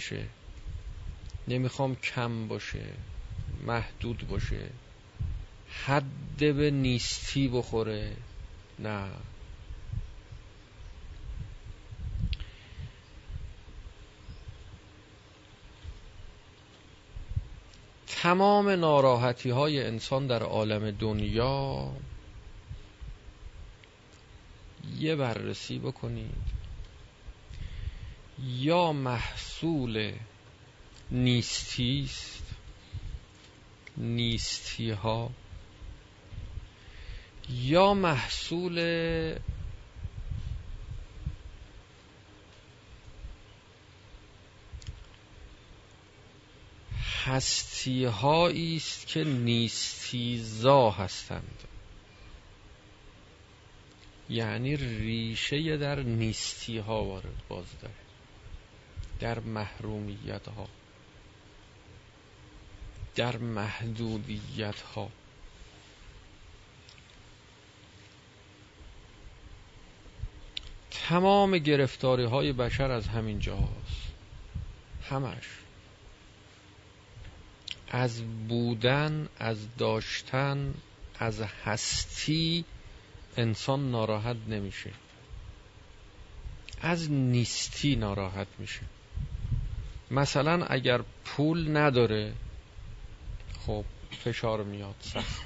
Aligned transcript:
بشه 0.00 0.26
نمی‌خوام 1.48 1.96
کم 1.96 2.48
باشه. 2.48 2.84
محدود 3.66 4.28
باشه. 4.28 4.70
حد 5.86 6.36
به 6.38 6.70
نیستی 6.70 7.48
بخوره. 7.48 8.16
نه. 8.78 9.08
تمام 18.06 18.68
ناراحتی 18.68 19.50
های 19.50 19.86
انسان 19.86 20.26
در 20.26 20.42
عالم 20.42 20.90
دنیا 20.90 21.92
یه 24.98 25.16
بررسی 25.16 25.78
بکنید. 25.78 26.59
یا 28.44 28.92
محصول 28.92 30.12
نیستی 31.10 32.02
است 32.04 32.42
نیستی 33.96 34.90
ها 34.90 35.30
یا 37.48 37.94
محصول 37.94 38.78
هستی 47.24 48.06
است 48.06 49.06
که 49.06 49.24
نیستیزا 49.24 50.90
هستند. 50.90 51.58
یعنی 54.28 54.76
ریشه 54.76 55.76
در 55.76 56.02
نیستی 56.02 56.78
ها 56.78 57.04
وارد 57.04 57.42
باز 57.48 57.66
داره. 57.82 58.09
در 59.20 59.40
محرومیت 59.40 60.48
ها 60.48 60.68
در 63.14 63.36
محدودیت 63.36 64.80
ها 64.80 65.10
تمام 70.90 71.58
گرفتاری 71.58 72.24
های 72.24 72.52
بشر 72.52 72.90
از 72.90 73.08
همین 73.08 73.38
جاست. 73.38 74.10
همش. 75.02 75.48
از 77.88 78.22
بودن 78.48 79.28
از 79.38 79.76
داشتن 79.76 80.74
از 81.18 81.40
هستی 81.40 82.64
انسان 83.36 83.90
ناراحت 83.90 84.36
نمیشه. 84.48 84.90
از 86.80 87.10
نیستی 87.10 87.96
ناراحت 87.96 88.46
میشه. 88.58 88.80
مثلا 90.10 90.66
اگر 90.66 91.00
پول 91.24 91.76
نداره 91.76 92.32
خب 93.66 93.84
فشار 94.10 94.64
میاد 94.64 94.94
سخت. 95.00 95.42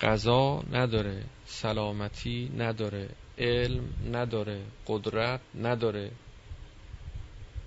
غذا 0.00 0.62
نداره 0.72 1.24
سلامتی 1.46 2.52
نداره 2.56 3.08
علم 3.38 3.94
نداره 4.12 4.62
قدرت 4.86 5.40
نداره. 5.54 6.10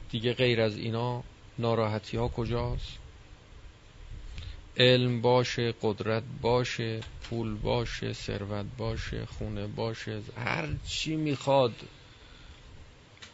دیگه 0.09 0.33
غیر 0.33 0.61
از 0.61 0.77
اینا 0.77 1.23
ناراحتی 1.59 2.17
ها 2.17 2.27
کجاست؟ 2.27 2.97
علم 4.77 5.21
باشه 5.21 5.73
قدرت 5.81 6.23
باشه 6.41 6.99
پول 7.23 7.55
باشه 7.55 8.13
ثروت 8.13 8.65
باشه 8.77 9.25
خونه 9.25 9.67
باشه 9.67 10.21
هر 10.37 10.67
چی 10.87 11.15
می‌خواد. 11.15 11.73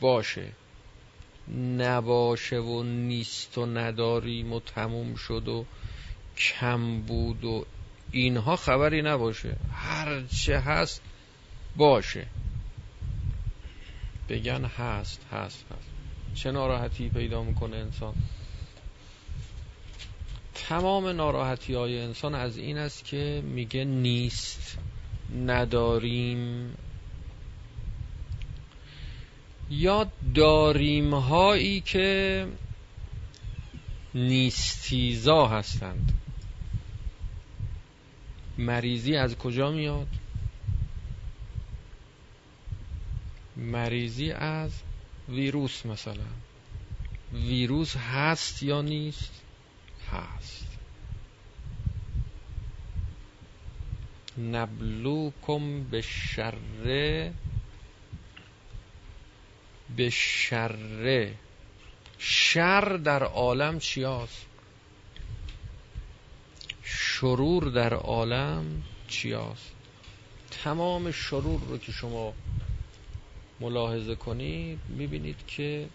باشه. 0.02 0.52
نباشه 1.78 2.58
و 2.58 2.84
نیست 2.84 3.58
و 3.58 3.66
نداریم 3.66 4.54
و 4.54 4.60
تموم 4.60 5.16
شد 5.16 5.48
و 5.48 5.66
کم 6.38 7.02
بود 7.02 7.44
و 7.44 7.66
اینها 8.12 8.56
خبری 8.56 9.02
نباشه. 9.02 9.56
هر 9.74 10.24
چه 10.44 10.60
هست 10.60 11.02
باشه. 11.76 12.28
بگن 14.30 14.66
هست 14.66 15.26
هست 15.32 15.66
هست. 15.72 15.92
چه 16.36 16.52
ناراحتی 16.52 17.10
پیدا 17.10 17.44
می‌کنه 17.44 17.78
انسان؟ 17.78 18.14
تمام 20.54 21.08
ناراحتی 21.08 21.74
های 21.74 22.00
انسان 22.00 22.36
از 22.36 22.58
این 22.58 22.78
است 22.78 23.06
که 23.06 23.44
میگه 23.46 23.86
نیست 23.86 24.78
نداریم 25.46 26.74
یا 29.72 30.12
داریم 30.36 31.14
هایی 31.14 31.82
که 31.82 32.48
نیستیزا 34.14 35.48
هستند. 35.48 36.14
مریضی 38.58 39.16
از 39.16 39.38
کجا 39.38 39.72
میاد؟ 39.72 40.08
مریضی 43.58 44.32
از 44.32 44.72
ویروس 45.30 45.86
مثلا. 45.86 46.32
ویروس 47.34 47.96
هست 47.96 48.64
یا 48.64 48.82
نیست؟ 48.82 49.42
هست. 50.12 50.68
نبلوکم 54.38 55.84
به 55.84 56.02
شر 56.02 56.54
به 59.96 60.10
شر 60.10 61.32
شر 62.18 62.98
در 62.98 63.24
عالم 63.24 63.80
چی 63.80 64.04
هست؟ 64.04 64.46
شرور 66.84 67.64
در 67.64 67.94
عالم 67.94 68.84
چی 69.08 69.34
هست؟ 69.34 69.72
تمام 70.52 71.12
شرور 71.12 71.62
رو 71.62 71.78
که 71.78 71.92
شما 71.92 72.34
ملاحظه 73.60 74.16
کنید 74.16 74.80
می‌بینید 74.90 75.48
که 75.48 75.90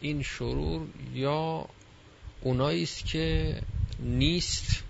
این 0.00 0.22
شرور 0.22 0.86
یا 1.14 1.68
اونایی 2.40 2.82
است 2.82 3.06
که 3.06 3.60
نیست 3.98 4.84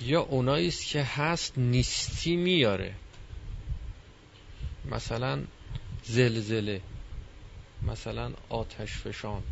یا 0.00 0.20
اونایی 0.20 0.68
است 0.68 0.86
که 0.86 1.02
هست 1.02 1.58
نیستی 1.58 2.36
میاره 2.36 2.94
مثلا 4.90 5.44
زلزله 6.04 6.80
مثلا 7.82 8.32
آتش 8.48 8.92
فشان. 8.92 9.42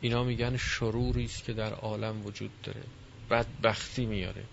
اینا 0.00 0.24
میگن 0.24 0.56
شروری 0.56 1.24
است 1.24 1.44
که 1.44 1.52
در 1.52 1.72
عالم 1.72 2.26
وجود 2.26 2.50
داره. 2.62 2.82
بدبختی 3.30 4.06
میاره. 4.06 4.44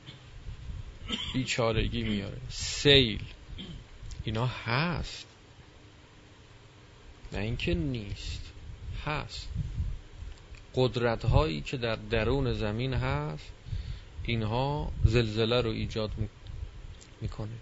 بیچارگی 1.34 2.04
میاره. 2.04 2.38
سیل. 2.50 3.24
اینا 4.24 4.48
هست. 4.48 5.28
نه 7.34 7.40
اینکه 7.40 7.74
نیست. 7.74 8.52
هست. 9.06 9.48
قدرت 10.76 11.26
هایی 11.26 11.62
که 11.62 11.78
در 11.78 11.96
درون 11.96 12.54
زمین 12.54 12.94
هست 12.94 13.52
اینها 14.24 14.92
زلزله 15.06 15.62
رو 15.62 15.70
ایجاد 15.70 16.12
می‌کنه. 17.22 17.58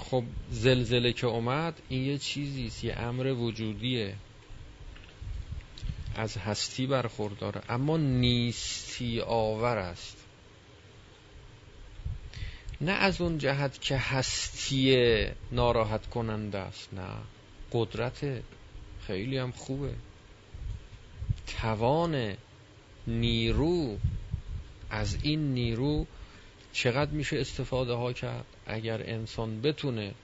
خب 0.00 0.24
زلزله 0.50 1.12
که 1.12 1.26
اومد 1.26 1.82
این 1.88 2.04
یه 2.04 2.18
چیزی 2.18 2.86
یه 2.86 2.98
امر 2.98 3.26
وجودیه. 3.26 4.14
از 6.16 6.36
هستی 6.36 6.86
برخورداره. 6.86 7.62
اما 7.68 7.96
نیستی 7.96 9.20
آور 9.20 9.78
است. 9.78 10.16
نه 12.80 12.92
از 12.92 13.20
اون 13.20 13.38
جهت 13.38 13.80
که 13.80 13.96
هستی 13.96 14.96
ناراحت 15.52 16.06
کننده 16.06 16.58
است 16.58 16.94
نه. 16.94 17.08
قدرت 17.72 18.42
خیلی 19.06 19.38
هم 19.38 19.50
خوبه. 19.52 19.94
توان 21.46 22.36
نیرو 23.06 23.98
از 24.90 25.18
این 25.22 25.54
نیرو 25.54 26.06
چقدر 26.72 27.10
میشه 27.10 27.40
استفاده 27.40 27.92
ها 27.92 28.12
کرد؟ 28.12 28.44
اگر 28.70 29.02
انسان 29.02 29.60
بتونه 29.60 30.14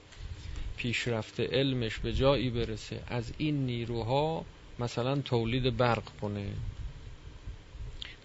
پیشرفت 0.77 1.39
علمش 1.39 1.97
به 1.97 2.13
جایی 2.13 2.49
برسه 2.49 3.03
از 3.07 3.33
این 3.37 3.65
نیروها 3.65 4.45
مثلا 4.79 5.21
تولید 5.21 5.77
برق 5.77 6.03
کنه. 6.21 6.47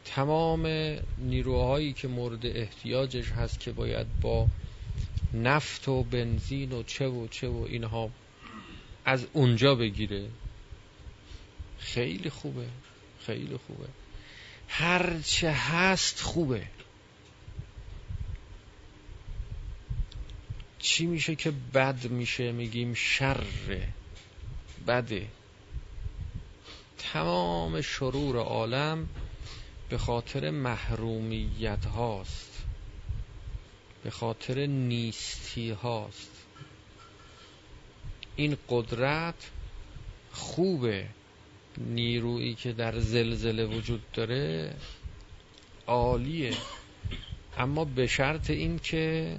تمام 0.05 0.67
نیروهایی 1.19 1.93
که 1.93 2.09
مورد 2.09 2.47
احتیاجش 2.47 3.31
هست 3.31 3.61
که 3.61 3.73
باید 3.73 4.07
با 4.21 4.49
نفت 5.35 5.89
و 5.89 6.03
بنزین 6.03 6.73
و 6.73 6.83
چه 6.83 7.09
و 7.09 7.29
چه 7.29 7.49
و 7.49 7.67
اینها 7.69 8.11
از 9.05 9.27
اونجا 9.33 9.75
بگیره 9.75 10.29
خیلی 11.79 12.31
خوبه 12.31 12.67
خیلی 13.27 13.57
خوبه. 13.67 13.89
هر 14.69 15.21
چه 15.21 15.51
هست 15.51 16.21
خوبه. 16.21 16.63
چی 20.83 21.07
میشه 21.07 21.35
که 21.35 21.51
بد 21.75 22.07
میشه؟ 22.07 22.53
میگیم 22.53 22.95
شر. 22.95 23.45
بده 24.89 25.29
تمام 26.99 27.81
شرور 27.81 28.37
عالم 28.37 29.09
به 29.89 29.99
خاطر 29.99 30.51
محرومیت 30.51 31.85
هاست. 31.85 32.65
به 34.05 34.11
خاطر 34.11 34.67
نیستی 34.67 35.71
هاست. 35.71 36.31
این 38.37 38.57
قدرت 38.69 39.51
خوبه 40.33 41.07
نیرویی 41.79 42.55
که 42.55 42.73
در 42.73 42.99
زلزله 42.99 43.65
وجود 43.65 44.11
داره 44.13 44.75
عالیه. 45.87 46.57
اما 47.59 47.85
به 47.85 48.07
شرط 48.07 48.51
این 48.51 48.79
که 48.79 49.37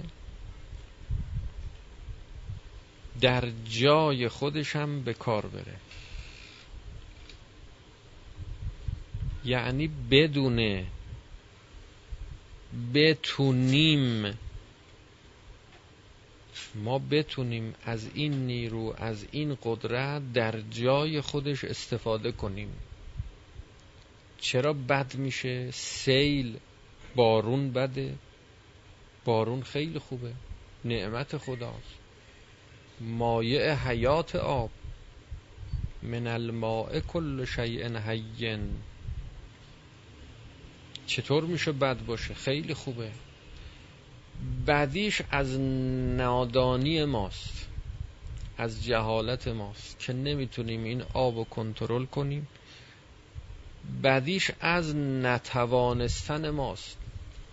در 3.20 3.48
جای 3.64 4.28
خودش 4.28 4.76
هم 4.76 5.02
به 5.02 5.14
کار 5.14 5.46
بره. 5.46 5.76
یعنی 9.44 9.90
بدونه 10.10 10.86
بتونیم 12.94 14.38
ما 16.74 16.98
بتونیم 16.98 17.74
از 17.84 18.10
این 18.14 18.46
نیرو 18.46 18.94
از 18.98 19.26
این 19.30 19.58
قدرت 19.62 20.32
در 20.32 20.60
جای 20.60 21.20
خودش 21.20 21.64
استفاده 21.64 22.32
کنیم. 22.32 22.72
چرا 24.38 24.72
بد 24.72 25.14
میشه؟ 25.14 25.70
سیل 25.70 26.58
بارون 27.14 27.72
بده. 27.72 28.14
بارون 29.24 29.62
خیلی 29.62 29.98
خوبه. 29.98 30.32
نعمت 30.84 31.36
خداست. 31.36 32.03
مایع 33.00 33.74
حیات 33.74 34.36
آب. 34.36 34.70
من 36.02 36.26
الماء 36.26 37.00
کل 37.00 37.44
شیء 37.44 37.98
حین 37.98 38.70
چطور 41.06 41.44
میشه 41.44 41.72
بد 41.72 42.04
باشه؟ 42.04 42.34
خیلی 42.34 42.74
خوبه. 42.74 43.10
بدیش 44.66 45.22
از 45.30 45.58
نادانی 45.60 47.04
ماست 47.04 47.68
از 48.58 48.84
جهالت 48.84 49.48
ماست 49.48 49.98
که 49.98 50.12
نمی‌تونیم 50.12 50.84
این 50.84 51.02
آب 51.14 51.36
رو 51.36 51.44
کنترل 51.44 52.04
کنیم. 52.04 52.48
بدیش 54.02 54.50
از 54.60 54.96
نتوانستن 54.96 56.50
ماست 56.50 56.96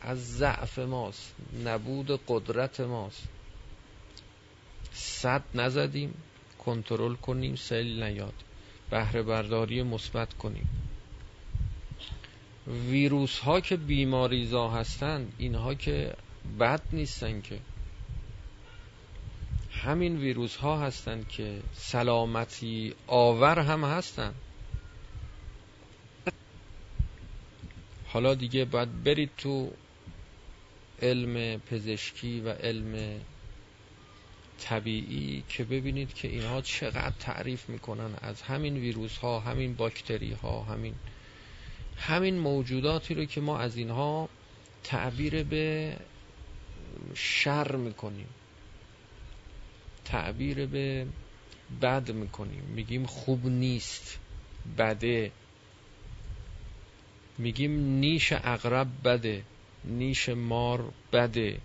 از 0.02 0.38
ضعف 0.38 0.80
ماست 0.80 1.36
نبود 1.66 2.20
قدرت 2.28 2.80
ماست. 2.80 3.28
صد 4.94 5.44
نزدیم 5.56 6.14
کنترل 6.66 7.16
کنیم 7.16 7.56
سیل 7.56 8.04
نیاد. 8.04 8.34
بهره 8.90 9.22
برداری 9.22 9.84
مثبت 9.84 10.34
کنیم. 10.34 10.70
ویروس 12.68 13.40
ها 13.40 13.62
که 13.62 13.78
بیماریزا 13.78 14.70
هستند 14.70 15.34
اینها 15.38 15.74
که 15.74 16.14
بد 16.60 16.82
نیستن 16.94 17.42
که. 17.42 17.60
همین 19.72 20.18
ویروس 20.18 20.56
ها 20.56 20.80
هستند 20.80 21.28
که 21.28 21.62
سلامتی 21.74 22.94
آور 23.08 23.60
هم 23.60 23.84
هستند. 23.84 24.36
حالا 28.08 28.34
دیگه 28.34 28.66
باید 28.66 29.04
برید 29.04 29.32
تو 29.38 29.72
علم 31.02 31.60
پزشکی 31.60 32.40
و 32.40 32.50
علم 32.50 33.22
طبیعی 34.62 35.44
که 35.50 35.64
ببینید 35.64 36.14
که 36.14 36.28
اینها 36.28 36.62
چقدر 36.62 37.14
تعریف 37.20 37.70
می‌کنن 37.70 38.10
از 38.22 38.42
همین 38.42 38.78
ویروس 38.78 39.18
ها 39.18 39.40
همین 39.40 39.74
باکتری 39.76 40.34
ها 40.34 40.64
همین 40.64 40.96
همین 41.98 42.40
موجوداتی 42.40 43.14
رو 43.14 43.26
که 43.26 43.42
ما 43.42 43.58
از 43.60 43.78
اینها 43.78 44.30
تعبیر 44.84 45.44
به 45.44 45.96
شر 47.14 47.76
می‌کنیم. 47.76 48.28
تعبیر 50.06 50.66
به 50.66 51.08
بد 51.82 52.12
می‌کنیم. 52.12 52.64
میگیم 52.64 53.06
خوب 53.06 53.46
نیست 53.46 54.20
بده. 54.78 55.32
میگیم 57.38 57.80
نیش 57.80 58.34
اغرب 58.34 58.88
بده 59.04 59.44
نیش 59.86 60.30
مار 60.30 60.94
بده. 61.14 61.58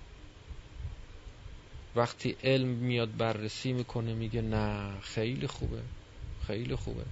وقتی 1.96 2.36
علم 2.44 2.68
میاد 2.68 3.16
بررسی 3.16 3.72
می‌کنه 3.72 4.14
میگه 4.14 4.42
نه 4.42 5.00
خیلی 5.00 5.46
خوبه 5.46 5.82
خیلی 6.46 6.74
خوبه. 6.74 7.04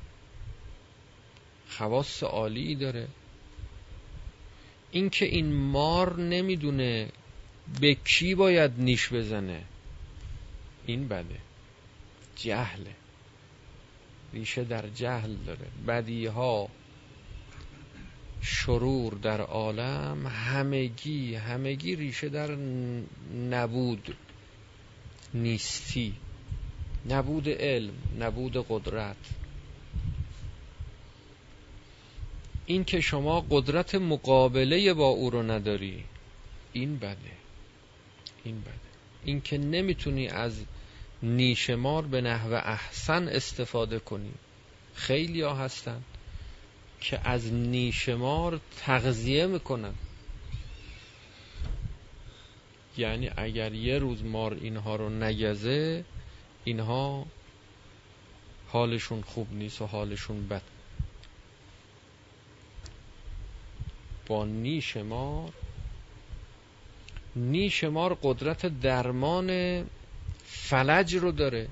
خواست 1.69 2.23
عالی 2.23 2.75
داره. 2.75 3.09
اینکه 4.91 5.25
این 5.25 5.53
مار 5.53 6.21
نمی‌دونه 6.21 7.09
به 7.81 7.95
کی 7.95 8.35
باید 8.35 8.73
نیش 8.79 9.13
بزنه 9.13 9.65
این 10.87 11.09
بده. 11.09 11.39
جهله. 12.37 12.97
ریشه 14.33 14.65
در 14.65 14.89
جهل 14.89 15.35
داره. 15.47 15.67
بدی 15.87 16.27
ها 16.27 16.69
شرور 18.41 19.15
در 19.15 19.41
عالم 19.41 20.27
همگی 20.27 21.35
همگی 21.35 21.97
ریشه 21.97 22.29
در 22.29 22.57
نبود. 23.51 24.17
نیستی. 25.35 26.15
نبود 27.09 27.49
علم 27.49 27.93
نبود 28.19 28.67
قدرت. 28.69 29.17
این 32.67 32.85
که 32.85 33.01
شما 33.01 33.41
قدرت 33.51 33.95
مقابله 33.95 34.95
با 34.95 35.07
او 35.07 35.31
رو 35.31 35.43
نداری 35.43 36.05
این 36.73 36.99
بده. 36.99 37.17
این 38.45 38.61
بده. 38.61 38.71
این 39.25 39.41
که 39.41 39.59
نمی‌تونی 39.59 40.29
از 40.29 40.65
نیشمار 41.23 42.03
به 42.03 42.21
نحو 42.21 42.53
احسن 42.53 43.29
استفاده 43.29 43.99
کنی. 43.99 44.33
خیلی 44.95 45.41
ها 45.41 45.55
هستن 45.55 46.03
که 47.01 47.29
از 47.29 47.53
نیشمار 47.53 48.61
تغذیه 48.77 49.47
می‌کنن. 49.47 49.95
یعنی 52.97 53.31
اگر 53.37 53.75
یه 53.75 53.99
روز 53.99 54.25
مار 54.25 54.55
اینها 54.55 54.97
رو 54.97 55.09
نگزه 55.09 56.05
اینها 56.65 57.27
حالشون 58.69 59.23
خوب 59.23 59.53
نیست 59.53 59.83
و 59.83 59.87
حالشون 59.87 60.49
بد. 60.49 60.63
با 64.27 64.45
نیش 64.45 64.97
مار 64.97 65.53
نیش 67.37 67.85
مار 67.85 68.19
قدرت 68.23 68.67
درمان 68.81 69.81
فلج 70.45 71.15
رو 71.15 71.33
داره. 71.33 71.69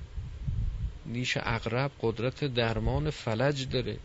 نیش 1.05 1.37
اغرب 1.41 1.91
قدرت 2.01 2.43
درمان 2.43 3.09
فلج 3.09 3.69
داره. 3.69 3.97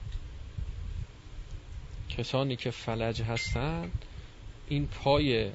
کسانی 2.09 2.57
که 2.57 2.71
فلج 2.71 3.23
هستند 3.23 4.05
این 4.69 4.87
پای 4.87 5.51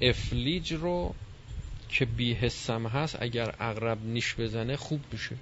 افلیج 0.00 0.72
رو 0.72 1.14
که 1.88 2.04
بی 2.04 2.34
حسم 2.34 2.86
هست 2.86 3.16
اگر 3.20 3.54
اغرب 3.60 4.04
نیش 4.04 4.34
بزنه 4.34 4.76
خوب 4.76 5.04
میشه. 5.12 5.36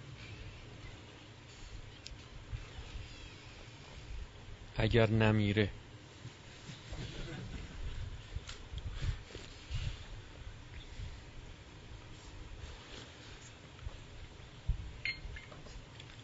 اگر 4.77 5.11
نمیره. 5.11 5.71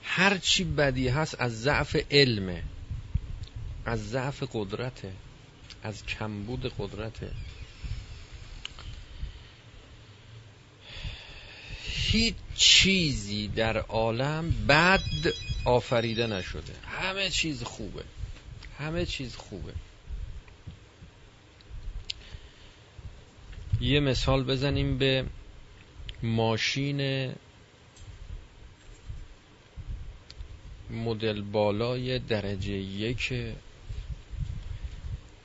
هر 0.03 0.39
چی 0.39 0.65
بدی 0.65 1.09
هست 1.09 1.41
از 1.41 1.63
ضعف 1.63 1.97
علمه 2.11 2.63
از 3.85 4.11
ضعف 4.11 4.43
قدرته 4.53 5.13
از 5.83 6.07
کمبود 6.07 6.73
قدرته. 6.79 7.31
هیچ 12.15 12.35
چیزی 12.55 13.49
در 13.49 13.79
عالم 13.79 14.51
بد 14.69 15.01
آفریده 15.65 16.27
نشده. 16.27 16.73
همه 16.87 17.31
چیز 17.31 17.63
خوبه. 17.63 18.05
همه 18.79 19.07
چیز 19.07 19.37
خوبه. 19.37 19.73
یه 23.81 24.01
مثال 24.01 24.45
بزنیم 24.45 24.99
به 24.99 25.27
ماشین 26.23 27.33
مدل 30.91 31.41
بالای 31.41 32.19
درجه 32.19 32.73
یک 32.73 33.33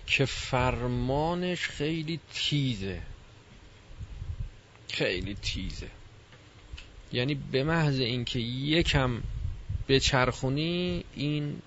که 0.07 0.25
فرمانش 0.25 1.67
خیلی 1.67 2.19
تیزه. 2.33 3.01
خیلی 4.91 5.33
تیزه. 5.33 5.98
یعنی 7.13 7.35
به 7.35 7.63
محض 7.63 7.99
اینکه 7.99 8.39
یکم 8.39 9.21
به 9.87 9.99
چرخونی 9.99 11.03
این 11.15 11.61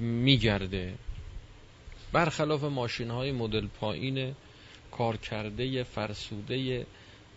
میگرده. 0.00 0.94
برخلاف 2.12 2.64
ماشین 2.64 3.10
های 3.10 3.32
مدل 3.32 3.66
پایین 3.66 4.34
کار 4.90 5.16
کرده 5.16 5.82
فرسوده 5.82 6.86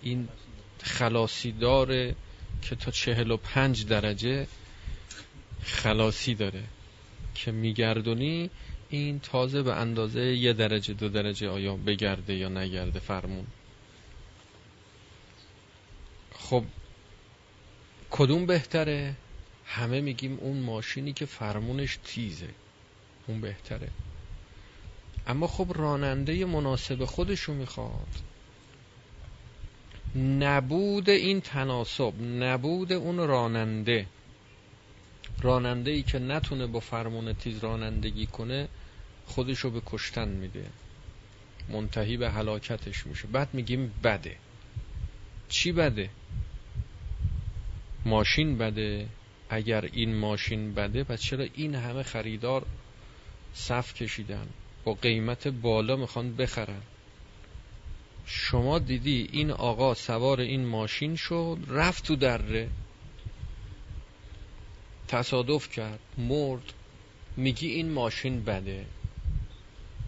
این 0.02 0.28
خلاصی 0.84 1.52
داره 1.52 2.16
که 2.62 2.76
تا 2.76 2.92
چهل 2.92 3.32
و 3.32 3.38
پنج 3.38 3.86
درجه 3.86 4.48
خلاصی 5.64 6.36
داره 6.36 6.64
که 7.36 7.52
میگردونی 7.52 8.50
این 8.90 9.20
تازه 9.20 9.62
به 9.64 9.74
اندازه 9.74 10.22
یه 10.22 10.54
درجه 10.54 10.94
دو 10.94 11.10
درجه 11.10 11.50
آیا 11.50 11.76
بگرده 11.76 12.34
یا 12.36 12.50
نگرده 12.50 13.00
فرمون. 13.00 13.48
خب 16.36 16.64
کدوم 18.16 18.46
بهتره؟ 18.46 19.16
همه 19.66 20.02
میگیم 20.02 20.38
اون 20.42 20.58
ماشینی 20.58 21.14
که 21.14 21.26
فرمونش 21.26 22.00
تیزه. 22.04 22.50
اون 23.28 23.42
بهتره. 23.42 23.88
اما 25.28 25.48
خب 25.48 25.72
راننده 25.76 26.46
مناسب 26.46 27.06
خودشو 27.06 27.54
می‌خواد. 27.54 28.08
نبود 30.16 31.10
این 31.10 31.42
تناسب 31.42 32.14
نبود 32.22 32.94
اون 32.94 33.18
راننده. 33.18 34.06
راننده 35.42 35.92
ای 35.92 36.04
که 36.04 36.20
نتونه 36.20 36.68
با 36.68 36.80
فرمون 36.80 37.34
تیز 37.34 37.58
رانندگی 37.58 38.26
کنه 38.26 38.68
خودشو 39.26 39.70
به 39.70 39.82
کشتن 39.86 40.28
میده. 40.28 40.66
منتهی 41.70 42.18
به 42.18 42.32
هلاکتش 42.32 43.06
میشه. 43.08 43.28
بعد 43.28 43.54
میگیم 43.54 43.94
بده. 44.04 44.36
چی 45.50 45.72
بده؟ 45.72 46.10
ماشین 48.06 48.58
بده. 48.58 49.08
اگر 49.50 49.86
این 49.86 50.16
ماشین 50.16 50.74
بده 50.74 51.04
پس 51.04 51.22
چرا 51.22 51.46
این 51.54 51.76
همه 51.76 52.04
خریدار 52.04 52.66
صف 53.54 53.94
کشیدن؟ 53.94 54.48
با 54.84 54.94
قیمت 54.94 55.48
بالا 55.48 55.96
می‌خوان 55.96 56.36
بخرن. 56.36 56.82
شما 58.26 58.80
دیدی 58.80 59.30
این 59.32 59.52
آقا 59.52 59.94
سوار 59.94 60.42
این 60.42 60.66
ماشین 60.66 61.16
شد 61.16 61.58
رفت 61.68 62.06
تو 62.06 62.16
دره. 62.16 62.70
تصادف 65.08 65.70
کرد 65.70 66.00
مرد. 66.18 66.74
میگی 67.38 67.68
این 67.68 67.92
ماشین 67.92 68.44
بده. 68.44 68.86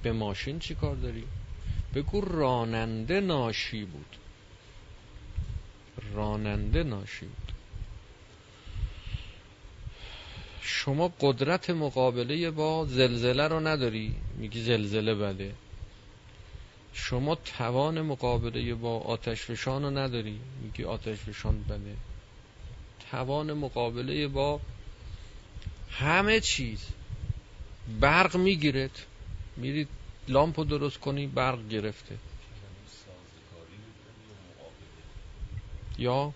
به 0.04 0.12
ماشین 0.12 0.60
چی 0.60 0.76
کار 0.76 0.96
داری؟ 0.96 1.24
بگو 1.96 2.22
راننده 2.22 3.22
ناشی 3.22 3.86
بود. 3.86 4.16
راننده 6.14 6.84
ناشی 6.84 7.26
بود. 7.26 7.45
شما 10.68 11.14
قدرت 11.20 11.70
مقابله 11.70 12.52
با 12.52 12.86
زلزله 12.86 13.48
رو 13.48 13.60
نداری؟ 13.60 14.16
میگی 14.38 14.62
زلزله 14.62 15.16
بده 15.16 15.56
شما 16.94 17.36
توان 17.36 18.02
مقابله 18.02 18.76
با 18.76 19.00
آتش 19.00 19.42
فشان 19.42 19.84
رو 19.84 19.90
نداری؟ 19.90 20.40
میگی 20.62 20.84
آتش 20.84 21.18
فشان 21.18 21.64
بده 21.64 21.96
توان 23.12 23.54
مقابله 23.54 24.28
با 24.28 24.62
همه 25.92 26.40
چیز. 26.40 26.86
برق 28.02 28.38
می‌گیرد 28.38 29.06
میرید 29.58 29.88
لامپو 30.28 30.64
درست 30.64 31.00
کنی 31.00 31.28
برق 31.28 31.68
گرفته. 31.68 32.18
یا 35.98 36.34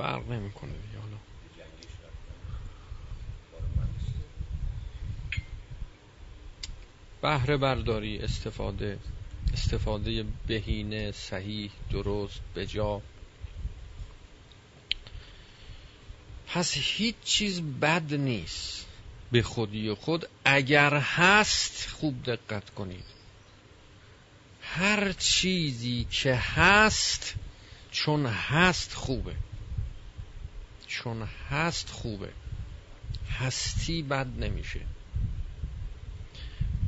فرق 0.00 0.28
نمی‌کنه 0.30 0.72
دیگه 0.72 0.98
حالا. 0.98 1.16
بهره 7.22 7.56
برداری 7.56 8.18
استفاده 8.18 8.98
استفاده 9.52 10.24
بهینه 10.46 11.12
صحیح 11.12 11.70
درست 11.90 12.40
بجا. 12.56 13.02
پس 16.46 16.72
هیچ 16.74 17.14
چیز 17.24 17.62
بد 17.62 18.14
نیست 18.14 18.86
به 19.32 19.42
خودی 19.42 19.94
خود. 19.94 20.28
اگر 20.44 20.94
هست 20.94 21.88
خوب 21.88 22.22
دقت 22.22 22.70
کنید. 22.70 23.04
هر 24.62 25.12
چیزی 25.12 26.06
که 26.10 26.34
هست 26.34 27.34
چون 27.90 28.26
هست 28.26 28.94
خوبه. 28.94 29.36
چون 30.90 31.22
هست 31.50 31.90
خوبه. 31.90 32.28
هستی 33.38 34.02
بد 34.02 34.26
نمیشه. 34.38 34.80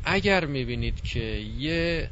اگر 0.05 0.45
می‌بینید 0.45 1.03
که 1.03 1.21
یه 1.59 2.11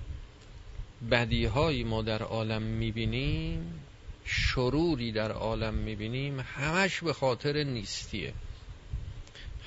بدیهایی 1.10 1.84
ما 1.84 2.02
در 2.02 2.22
عالم 2.22 2.62
می‌بینیم 2.62 3.80
شروری 4.24 5.12
در 5.12 5.32
عالم 5.32 5.74
می‌بینیم 5.74 6.40
همش 6.40 7.00
به 7.00 7.12
خاطر 7.12 7.62
نیستیه. 7.62 8.34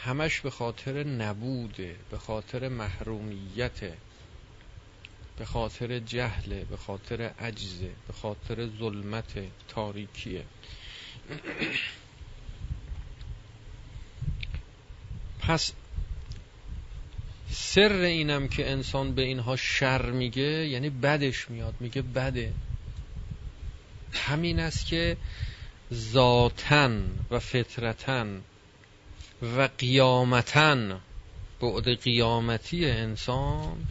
همش 0.02 0.40
به 0.40 0.50
خاطر 0.50 1.04
نبوده 1.04 1.96
به 2.12 2.18
خاطر 2.18 2.68
محرومیته 2.68 3.98
به 5.38 5.46
خاطر 5.46 6.00
جهله 6.00 6.66
به 6.66 6.78
خاطر 6.78 7.22
عجزه 7.22 7.92
به 8.08 8.14
خاطر 8.14 8.68
ظلمت 8.80 9.34
تاریکیه. 9.68 10.46
پس 15.48 15.74
سر 17.50 17.92
اینم 17.92 18.48
که 18.48 18.72
انسان 18.72 19.16
به 19.16 19.22
اینها 19.22 19.56
شر 19.56 20.12
میگه 20.12 20.68
یعنی 20.68 20.90
بدش 20.90 21.50
میاد 21.50 21.74
میگه 21.80 22.02
بده. 22.02 22.54
همین 24.14 24.60
است 24.60 24.86
که 24.86 25.18
ذاتن 25.94 27.10
و 27.32 27.40
فطرتن 27.40 28.42
و 29.58 29.70
قیامتن 29.78 31.00
بعد 31.62 32.02
قیامتی 32.02 32.86
انسان 32.86 33.88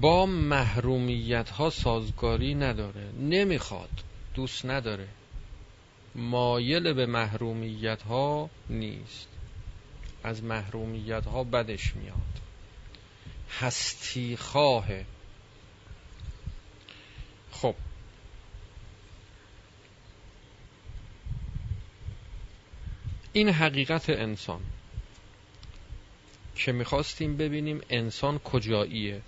با 0.00 0.26
محرومیت 0.26 1.50
ها 1.50 1.70
سازگاری 1.70 2.54
نداره 2.54 3.12
نمی‌خواد 3.20 3.90
دوست 4.34 4.66
نداره. 4.66 5.08
مایل 6.14 6.92
به 6.92 7.06
محرومیت 7.06 8.02
ها 8.02 8.50
نیست. 8.70 9.28
از 10.26 10.42
محرومیت 10.42 11.26
ها 11.26 11.44
بدش 11.44 11.96
میاد. 11.96 12.40
هستی 13.60 14.36
خواهه 14.36 15.06
خب. 17.52 17.74
این 23.32 23.48
حقیقت 23.48 24.10
انسان. 24.10 24.60
که 26.54 26.72
می‌خواستیم 26.72 27.36
ببینیم 27.36 27.80
انسان 27.90 28.38
کجاییه. 28.38 29.22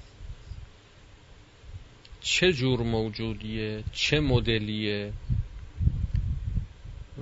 چه 2.21 2.53
جور 2.53 2.83
موجودیه 2.83 3.85
چه 3.93 4.21
مدلیه 4.21 5.13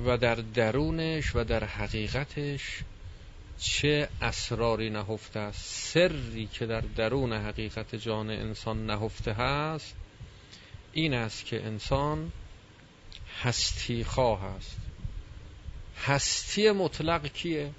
و 0.06 0.18
در 0.18 0.34
درونش 0.34 1.36
و 1.36 1.44
در 1.44 1.64
حقیقتش 1.64 2.82
چه 3.58 4.08
اسراری 4.22 4.90
نهفته 4.90 5.40
است 5.40 5.92
سری 5.92 6.46
که 6.46 6.66
در 6.66 6.80
درون 6.80 7.32
حقیقت 7.32 7.94
جان 7.94 8.30
انسان 8.30 8.86
نهفته 8.86 9.32
هست 9.32 9.94
این 10.92 11.14
است 11.14 11.44
که 11.44 11.66
انسان 11.66 12.32
هستی 13.42 14.04
خواه 14.04 14.44
است. 14.44 14.76
هستی 16.04 16.70
مطلق 16.70 17.26
کیه؟ 17.26 17.72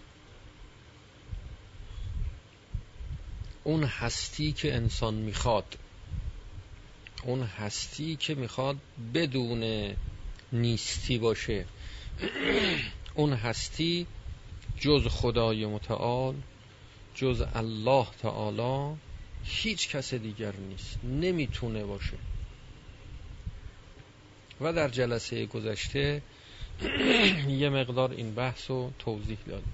اون 3.64 3.84
هستی 3.84 4.52
که 4.52 4.76
انسان 4.76 5.14
می‌خواد. 5.14 5.78
اون 7.24 7.44
هستی 7.44 8.16
که 8.16 8.36
می‌خواد 8.36 8.78
بدون 9.14 9.94
نیستی 10.52 11.18
باشه. 11.18 11.66
اون 13.16 13.34
هستی 13.34 14.08
جز 14.80 15.08
خدای 15.08 15.66
متعال 15.66 16.36
جز 17.16 17.44
الله 17.56 18.08
تعالی 18.22 18.98
هیچ 19.44 19.90
کس 19.90 20.14
دیگر 20.14 20.56
نیست 20.56 21.00
نمی‌تونه 21.04 21.84
باشه. 21.84 22.18
و 24.62 24.74
در 24.74 24.90
جلسه 24.90 25.46
گذشته 25.46 26.22
یه 27.62 27.70
مقدار 27.70 28.12
این 28.12 28.34
بحث 28.34 28.70
رو 28.70 28.92
توضیح 29.00 29.38
دادیم. 29.48 29.74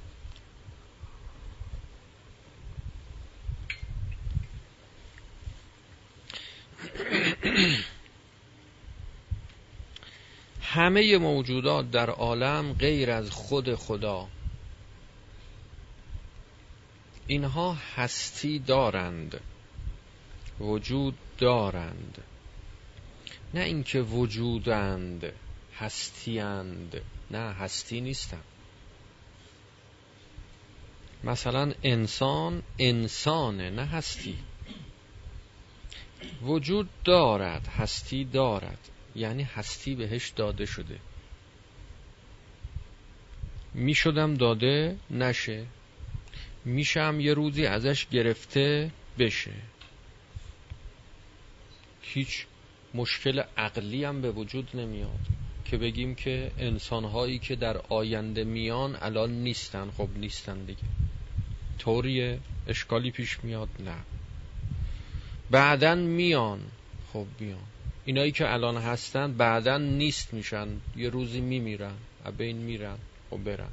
همه 10.61 11.17
موجودات 11.17 11.91
در 11.91 12.09
عالم 12.09 12.73
غیر 12.73 13.11
از 13.11 13.31
خود 13.31 13.75
خدا 13.75 14.27
اینها 17.27 17.77
هستی 17.95 18.59
دارند 18.59 19.39
وجود 20.59 21.17
دارند. 21.37 22.23
نه 23.53 23.61
اینکه 23.61 24.01
وجودند 24.01 25.33
هستیند 25.75 27.01
نه 27.31 27.37
هستی 27.37 28.01
نیستند. 28.01 28.43
مثلا 31.23 31.73
انسان 31.83 32.63
انسانه 32.79 33.69
نه 33.69 33.85
هستی. 33.85 34.37
وجود 36.41 36.89
دارد 37.03 37.67
هستی 37.67 38.25
دارد. 38.25 38.89
یعنی 39.15 39.43
هستی 39.43 39.95
بهش 39.95 40.29
داده 40.29 40.65
شده. 40.65 40.99
می‌شدم 43.73 44.33
داده 44.33 44.97
نشه. 45.11 45.65
میشم 46.65 47.17
یه 47.19 47.33
روزی 47.33 47.65
ازش 47.65 48.07
گرفته 48.07 48.91
بشه. 49.19 49.53
هیچ 52.01 52.45
مشکل 52.93 53.43
عقلی 53.57 54.03
هم 54.03 54.21
به 54.21 54.31
وجود 54.31 54.69
نمیاد 54.73 55.19
که 55.65 55.77
بگیم 55.77 56.15
که 56.15 56.51
انسانهایی 56.57 57.39
که 57.39 57.55
در 57.55 57.77
آینده 57.77 58.43
میان 58.43 58.97
الان 59.01 59.31
نیستن. 59.31 59.91
خب 59.91 60.09
نیستن 60.15 60.65
دیگه. 60.65 60.83
طوریه. 61.79 62.39
اشکالی 62.67 63.11
پیش 63.11 63.43
میاد. 63.43 63.69
نه. 63.79 63.95
بعدا 65.51 65.95
میان. 65.95 66.59
خب 67.13 67.25
میان. 67.39 67.63
اینایی 68.05 68.31
که 68.31 68.53
الان 68.53 68.77
هستن 68.77 69.33
بعدا 69.33 69.77
نیست 69.77 70.33
میشن. 70.33 70.67
یه 70.95 71.09
روزی 71.09 71.41
میمیرن. 71.41 71.95
بین 72.37 72.57
میرن. 72.57 72.97
و 73.31 73.37
برن. 73.37 73.69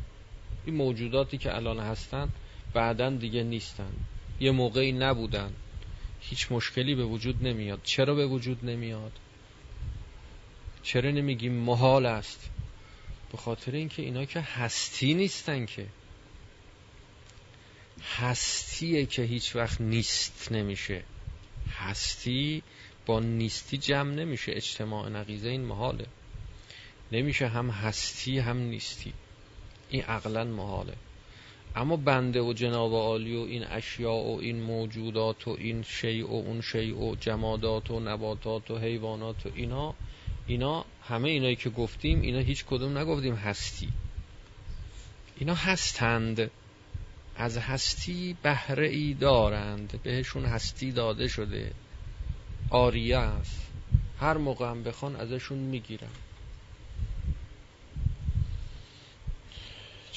این 0.67 0.75
موجوداتی 0.75 1.39
که 1.39 1.57
الان 1.57 1.79
هستن 1.79 2.29
بعدا 2.75 3.11
دیگه 3.11 3.43
نیستن. 3.43 3.93
یه 4.41 4.51
موقعی 4.51 4.93
نبودن. 4.93 5.53
هیچ 6.21 6.53
مشکلی 6.53 6.95
به 6.95 7.05
وجود 7.05 7.47
نمیاد. 7.47 7.81
چرا 7.83 8.15
به 8.15 8.27
وجود 8.27 8.65
نمیاد؟ 8.65 9.13
چرا 10.83 11.11
نمیگیم 11.11 11.53
محال 11.53 12.07
است؟ 12.07 12.51
به 13.33 13.39
خاطر 13.39 13.73
اینکه 13.73 14.03
اینا 14.03 14.25
که 14.25 14.41
هستی 14.41 15.15
نیستن 15.15 15.67
که. 15.67 15.87
هستیه 18.17 19.07
که 19.07 19.23
هیچ 19.23 19.57
وقت 19.57 19.81
نیست 19.81 20.53
نمیشه. 20.53 21.03
هستی 21.71 22.63
با 23.07 23.21
نیستی 23.21 23.79
جمع 23.79 24.15
نمیشه. 24.15 24.53
اجتماع 24.53 25.09
نقیزه 25.09 25.49
این 25.49 25.65
محاله. 25.65 26.07
نمیشه 27.13 27.49
هم 27.49 27.71
هستی 27.71 28.39
هم 28.39 28.57
نیستی. 28.57 29.13
این 29.91 30.03
عقلا 30.03 30.45
محاله. 30.45 30.95
اما 31.77 31.97
بنده 31.97 32.41
و 32.41 32.53
جناب 32.53 32.93
عالی 32.93 33.37
و 33.37 33.41
این 33.41 33.65
اشیاء 33.65 34.23
و 34.23 34.39
این 34.41 34.63
موجودات 34.63 35.49
و 35.49 35.57
این 35.59 35.83
شیء 35.83 36.27
و 36.27 36.33
اون 36.33 36.61
شیء 36.61 36.97
و 36.97 37.17
جمادات 37.17 37.91
و 37.91 38.01
نباتات 38.01 38.71
و 38.71 38.79
حیوانات 38.79 39.47
و 39.47 39.51
اینا 39.55 39.95
اینا 40.47 40.85
همه 41.03 41.29
اینایی 41.29 41.57
که 41.57 41.71
گفتیم 41.71 42.21
اینا 42.21 42.39
هیچ 42.39 42.65
کدوم 42.65 42.99
نگفتیم 42.99 43.35
هستی. 43.35 43.89
اینا 45.39 45.55
هستند. 45.55 46.51
از 47.37 47.59
هستی 47.59 48.37
بهره 48.43 48.89
ای 48.89 49.15
دارند. 49.15 50.01
بهشون 50.03 50.45
هستی 50.45 50.93
داده 50.93 51.29
شده. 51.29 51.73
آریه 52.71 53.19
است 53.19 53.73
هر 54.21 54.37
موقع 54.37 54.71
هم 54.71 54.83
بخوان 54.83 55.17
ازشون 55.17 55.59
می‌گیرن. 55.59 56.09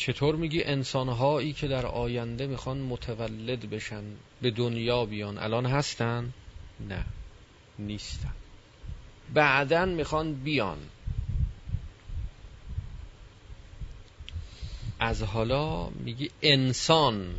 چطور 0.06 0.36
میگی 0.36 0.64
انسانهایی 0.64 1.54
که 1.54 1.68
در 1.68 1.86
آینده 1.86 2.48
می‌خوان 2.48 2.78
متولد 2.78 3.70
بشن 3.70 4.04
به 4.42 4.52
دنیا 4.52 5.06
بیان؟ 5.06 5.38
الان 5.38 5.66
هستن؟ 5.66 6.34
نه 6.80 7.06
نیستن. 7.80 8.34
بعدا 9.34 9.86
می‌خوان 9.86 10.34
بیان. 10.34 10.78
از 15.00 15.24
حالا 15.24 15.90
میگی 15.90 16.30
انسان 16.42 17.36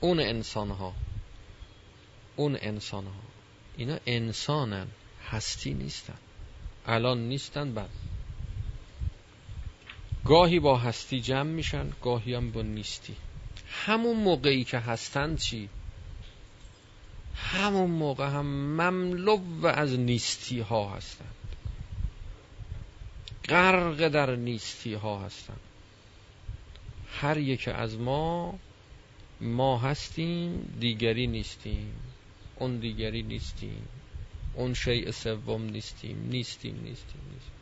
اون 0.00 0.20
انسان 0.20 0.70
ها 0.70 0.94
اون 2.36 2.58
انسان 2.60 3.04
ها 3.04 3.22
اینا 3.76 3.98
انسانن 4.06 4.86
هستی 5.30 5.74
نیستن. 5.74 6.18
الان 6.86 7.28
نیستن 7.28 7.74
بعد. 7.74 7.90
گاهی 10.24 10.60
با 10.60 10.78
هستی 10.78 11.20
جمع 11.20 11.50
میشن 11.50 11.90
گاهی 12.02 12.34
هم 12.34 12.50
با 12.50 12.62
نیستی. 12.62 13.16
همون 13.70 14.16
موقعی 14.16 14.64
که 14.64 14.78
هستن 14.78 15.36
چی؟ 15.36 15.68
همون 17.34 17.90
موقع 17.90 18.28
هم 18.28 18.46
مملو 18.80 19.66
از 19.66 19.98
نیستی 19.98 20.60
ها 20.60 20.90
هستند 20.90 21.34
غرق 23.48 24.08
در 24.08 24.36
نیستی 24.36 24.94
ها 24.94 25.18
هستند 25.18 25.60
هر 27.20 27.38
یک 27.38 27.68
از 27.68 27.98
ما 27.98 28.58
ما 29.40 29.78
هستیم 29.78 30.76
دیگری 30.80 31.26
نیستیم. 31.26 31.92
اون 32.56 32.78
دیگری 32.78 33.22
نیستیم. 33.22 33.88
اون 34.54 34.74
شیء 34.74 35.10
سوم 35.10 35.62
نیستیم. 35.62 36.28
نیستیم 36.30 36.74
نیستیم 36.74 37.20
نیستیم. 37.32 37.53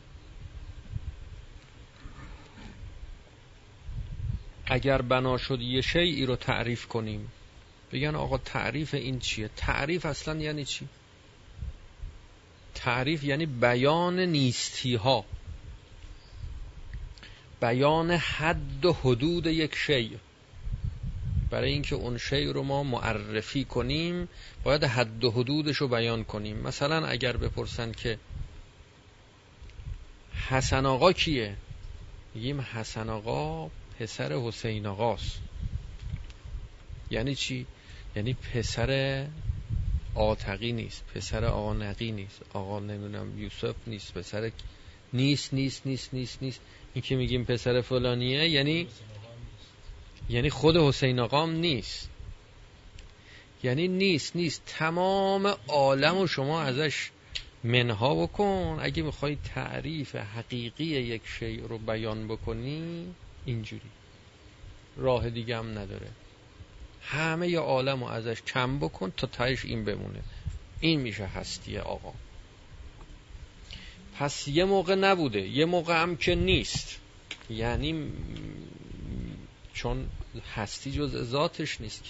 اگر 4.65 5.01
بنا 5.01 5.37
شد 5.37 5.61
یه 5.61 5.81
شیعی 5.81 6.25
رو 6.25 6.35
تعریف 6.35 6.87
کنیم. 6.87 7.31
بگن 7.91 8.15
آقا 8.15 8.37
تعریف 8.37 8.93
این 8.93 9.19
چیه؟ 9.19 9.49
تعریف 9.57 10.05
اصلا 10.05 10.39
یعنی 10.39 10.65
چی؟ 10.65 10.87
تعریف 12.75 13.23
یعنی 13.23 13.45
بیان 13.45 14.19
نیستی 14.19 14.95
ها 14.95 15.25
بیان 17.61 18.11
حد 18.11 18.85
و 18.85 18.93
حدود 18.93 19.47
یک 19.47 19.75
شی 19.75 20.19
برای 21.49 21.71
اینکه 21.71 21.95
اون 21.95 22.17
شی 22.17 22.45
رو 22.45 22.63
ما 22.63 22.83
معرفی 22.83 23.63
کنیم 23.63 24.29
باید 24.63 24.83
حد 24.83 25.23
و 25.23 25.31
حدودش 25.31 25.77
رو 25.77 25.87
بیان 25.87 26.23
کنیم. 26.23 26.57
مثلا 26.57 27.05
اگر 27.07 27.37
بپرسن 27.37 27.91
که 27.91 28.19
حسن 30.49 30.85
آقا 30.85 31.13
کیه؟ 31.13 31.55
میگیم 32.33 32.61
حسن 32.61 33.09
آقا 33.09 33.69
پسر 34.03 34.33
حسین 34.33 34.85
آقاست 34.85 35.39
یعنی 37.11 37.35
چی؟ 37.35 37.65
یعنی 38.15 38.33
پسر 38.33 39.25
آتقی 40.15 40.71
نیست 40.71 41.03
پسر 41.15 41.45
آقا 41.45 41.73
نقی 41.73 42.11
نیست 42.11 42.41
آقا 42.53 42.79
نمی‌دونم 42.79 43.39
یوسف 43.39 43.75
نیست 43.87 44.13
پسر 44.13 44.51
نیست 45.13 45.53
نیست 45.53 45.87
نیست 45.87 46.13
نیست 46.13 46.43
نیست. 46.43 46.59
این 46.93 47.01
که 47.01 47.15
میگیم 47.15 47.45
پسر 47.45 47.81
فلانیه 47.81 48.49
یعنی 48.49 48.87
یعنی 50.29 50.49
خود 50.49 50.77
حسین 50.77 51.19
آقام 51.19 51.51
نیست. 51.51 52.09
یعنی 53.63 53.87
نیست 53.87 54.35
نیست. 54.35 54.61
تمام 54.65 55.55
عالم 55.67 56.17
و 56.17 56.27
شما 56.27 56.61
ازش 56.61 57.09
منها 57.63 58.15
بکن. 58.15 58.77
اگه 58.81 59.03
می‌خوای 59.03 59.37
تعریف 59.55 60.15
حقیقی 60.15 60.85
یک 60.85 61.21
شیء 61.39 61.67
رو 61.67 61.77
بیان 61.77 62.27
بکنی 62.27 63.13
اینجوری. 63.45 63.89
راه 64.97 65.29
دیگه 65.29 65.57
هم 65.57 65.77
نداره. 65.77 66.07
همه 67.01 67.57
عالم 67.57 68.03
رو 68.03 68.09
ازش 68.09 68.41
کم 68.41 68.79
بکن 68.79 69.11
تا 69.17 69.27
تایش 69.27 69.65
این 69.65 69.85
بمونه. 69.85 70.23
این 70.79 70.99
میشه 70.99 71.25
هستی 71.25 71.77
آقا. 71.77 72.13
پس 74.19 74.47
یه 74.47 74.65
موقع 74.65 74.95
نبوده 74.95 75.47
یه 75.47 75.65
موقع 75.65 76.01
هم 76.01 76.17
که 76.17 76.35
نیست. 76.35 76.99
یعنی 77.49 78.11
چون 79.73 80.09
هستی 80.55 80.91
جز 80.91 81.29
ذاتش 81.29 81.81
نیست. 81.81 82.03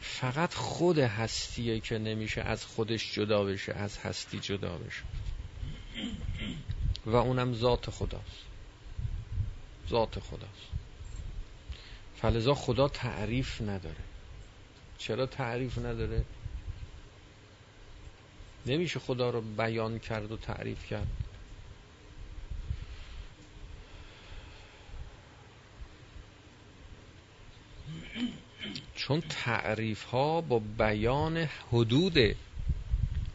فقط 0.00 0.54
خود 0.54 0.98
هستیه 0.98 1.80
که 1.80 1.98
نمیشه 1.98 2.40
از 2.40 2.64
خودش 2.64 3.14
جدا 3.14 3.44
بشه 3.44 3.72
از 3.72 3.98
هستی 3.98 4.38
جدا 4.38 4.78
بشه. 4.78 5.02
و 7.06 7.16
اونم 7.16 7.54
ذات 7.54 7.90
خداست. 7.90 8.47
ذات 9.90 10.20
خداست. 10.20 10.68
فلذا 12.16 12.54
خدا 12.54 12.88
تعریف 12.88 13.60
نداره. 13.60 14.04
چرا 14.98 15.26
تعریف 15.26 15.78
نداره؟ 15.78 16.24
نمیشه 18.66 18.98
خدا 18.98 19.30
رو 19.30 19.40
بیان 19.40 19.98
کرد 19.98 20.32
و 20.32 20.36
تعریف 20.36 20.86
کرد. 20.86 21.08
چون 28.94 29.20
تعریف 29.20 30.04
ها 30.04 30.40
با 30.40 30.58
بیان 30.58 31.36
حدود 31.72 32.36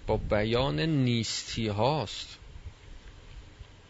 با 0.08 0.18
بیان 0.18 0.80
نیستی 0.80 1.68
هاست 1.68 2.40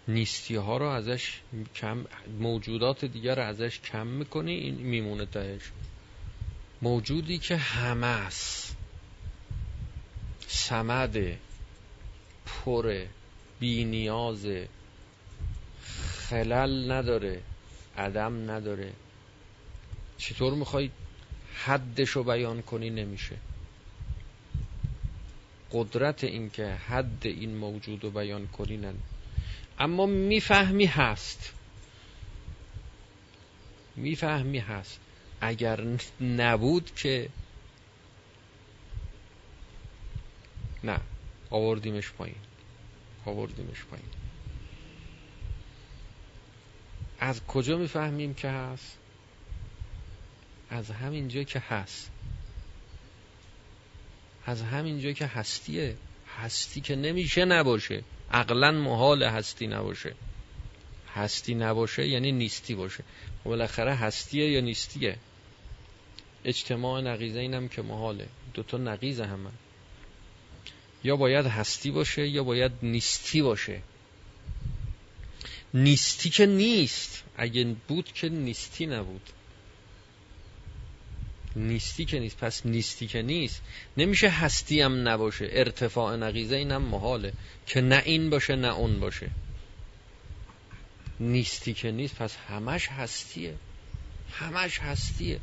نیستی 0.08 0.56
ها 0.56 0.78
رو 0.78 0.86
ازش 0.86 1.40
کم 1.76 2.06
موجودات 2.40 3.06
دیگر 3.06 3.36
رو 3.36 3.44
ازش 3.44 3.80
کم 3.80 4.08
می‌کنی 4.08 4.52
این 4.52 4.76
میمونه 4.76 5.26
تهش. 5.26 5.62
موجودی 6.82 7.38
که 7.38 7.58
همه 7.58 8.08
است. 8.08 8.76
سمده 10.48 11.40
پره 12.46 13.10
بینیازه 13.60 14.70
خلل 16.30 16.92
نداره 16.92 17.42
عدم 17.98 18.52
نداره. 18.52 18.94
چطور 20.18 20.54
می‌خوای 20.54 20.90
حدش 21.54 22.10
رو 22.10 22.24
بیان 22.24 22.62
کنی؟ 22.62 22.90
نمیشه. 22.90 23.36
قدرت 25.72 26.24
این 26.24 26.50
که 26.50 26.68
حد 26.68 27.28
این 27.28 27.56
موجود 27.56 28.04
رو 28.04 28.12
بیان 28.12 28.48
کنی 28.48 28.78
اما 29.80 30.06
می‌فهمی 30.06 30.86
هست. 30.86 31.54
می‌فهمی 33.96 34.60
هست. 34.60 35.00
اگر 35.42 35.98
نبود 36.22 36.96
که 36.96 37.30
نه 40.84 41.00
آوردیمش 41.50 42.12
پایین. 42.12 42.36
آوردیمش 43.26 43.84
پایین. 43.84 44.10
از 47.20 47.46
کجا 47.46 47.78
می‌فهمیم 47.78 48.34
که 48.34 48.50
هست؟ 48.50 48.98
از 50.70 50.92
همین 50.92 51.28
جا 51.28 51.44
که 51.44 51.60
هست. 51.60 52.12
از 54.46 54.62
همین 54.62 55.00
جا 55.00 55.12
که 55.12 55.26
هستیه. 55.28 55.98
هستی 56.38 56.82
که 56.82 56.96
نمیشه 56.96 57.46
نباشه. 57.46 58.04
عقلا 58.34 58.72
محال 58.72 59.24
هستی 59.24 59.68
نباشه. 59.68 60.16
هستی 61.14 61.56
نباشه 61.56 62.08
یعنی 62.08 62.32
نیستی 62.32 62.76
باشه. 62.76 63.04
و 63.04 63.44
خب 63.44 63.50
بالاخره 63.50 63.96
هستیه 63.96 64.52
یا 64.52 64.62
نیستیه؟ 64.62 65.18
اجتماع 66.46 67.02
نقیزه 67.02 67.40
اینم 67.40 67.68
که 67.68 67.82
محاله. 67.82 68.28
دوتا 68.54 68.78
نقیز 68.78 69.20
همه. 69.20 69.50
یا 71.04 71.16
باید 71.16 71.46
هستی 71.46 71.92
باشه 71.92 72.28
یا 72.28 72.44
باید 72.44 72.72
نیستی 72.82 73.42
باشه. 73.42 73.82
نیستی 75.74 76.30
که 76.30 76.46
نیست. 76.46 77.24
اگه 77.38 77.76
بود 77.88 78.14
که 78.14 78.30
نیستی 78.30 78.86
نبود. 78.86 79.30
نیستی 81.56 82.06
که 82.06 82.20
نیست 82.20 82.38
پس 82.38 82.66
نیستی 82.66 83.08
که 83.08 83.22
نیست. 83.22 83.62
نمیشه 83.98 84.30
هستی 84.30 84.82
هم 84.82 85.08
نباشه 85.08 85.50
ارتفاع 85.52 86.16
نقیزه 86.16 86.56
اینم 86.56 86.82
محاله. 86.82 87.34
که 87.66 87.82
نه 87.82 88.02
این 88.06 88.30
باشه 88.30 88.56
نه 88.56 88.68
اون 88.68 89.00
باشه. 89.00 89.30
نیستی 91.20 91.74
که 91.74 91.92
نیست 91.92 92.16
پس 92.16 92.36
همش 92.36 92.88
هستیه. 92.88 93.56
همش 94.32 94.80
هستیه. 94.80 95.40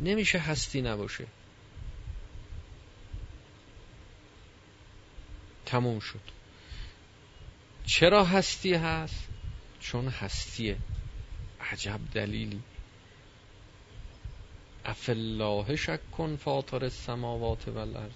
نمیشه 0.00 0.38
هستی 0.38 0.82
نباشه. 0.82 1.26
تموم 5.66 6.00
شد. 6.00 6.20
چرا 7.86 8.24
هستی 8.24 8.74
هست؟ 8.74 9.28
چون 9.80 10.08
هستیه. 10.08 10.76
عجب 11.60 12.00
دلیلی. 12.14 12.60
افالله 14.84 15.76
شک 15.76 16.10
کن 16.10 16.36
فاطر 16.36 16.84
السماوات 16.84 17.68
و 17.68 17.78
الارض 17.78 18.12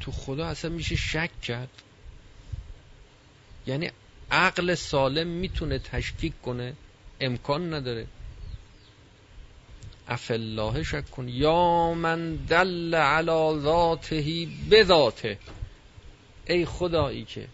تو 0.00 0.12
خدا 0.12 0.46
اصلا 0.46 0.70
میشه 0.70 0.96
شک 0.96 1.40
کرد؟ 1.42 1.82
یعنی 3.66 3.90
عقل 4.30 4.74
سالم 4.74 5.26
می‌تونه 5.26 5.78
تشکیک 5.78 6.42
کنه؟ 6.42 6.74
امکان 7.20 7.74
نداره. 7.74 8.06
افالله 10.08 10.82
شک 10.82 11.10
کن 11.10 11.28
یا 11.28 11.94
من 11.94 12.36
دل 12.36 12.94
علی 12.94 13.60
ذاته 13.60 14.48
بذاته. 14.70 15.38
ای 16.46 16.64
خدایی 16.64 17.24
که 17.24 17.48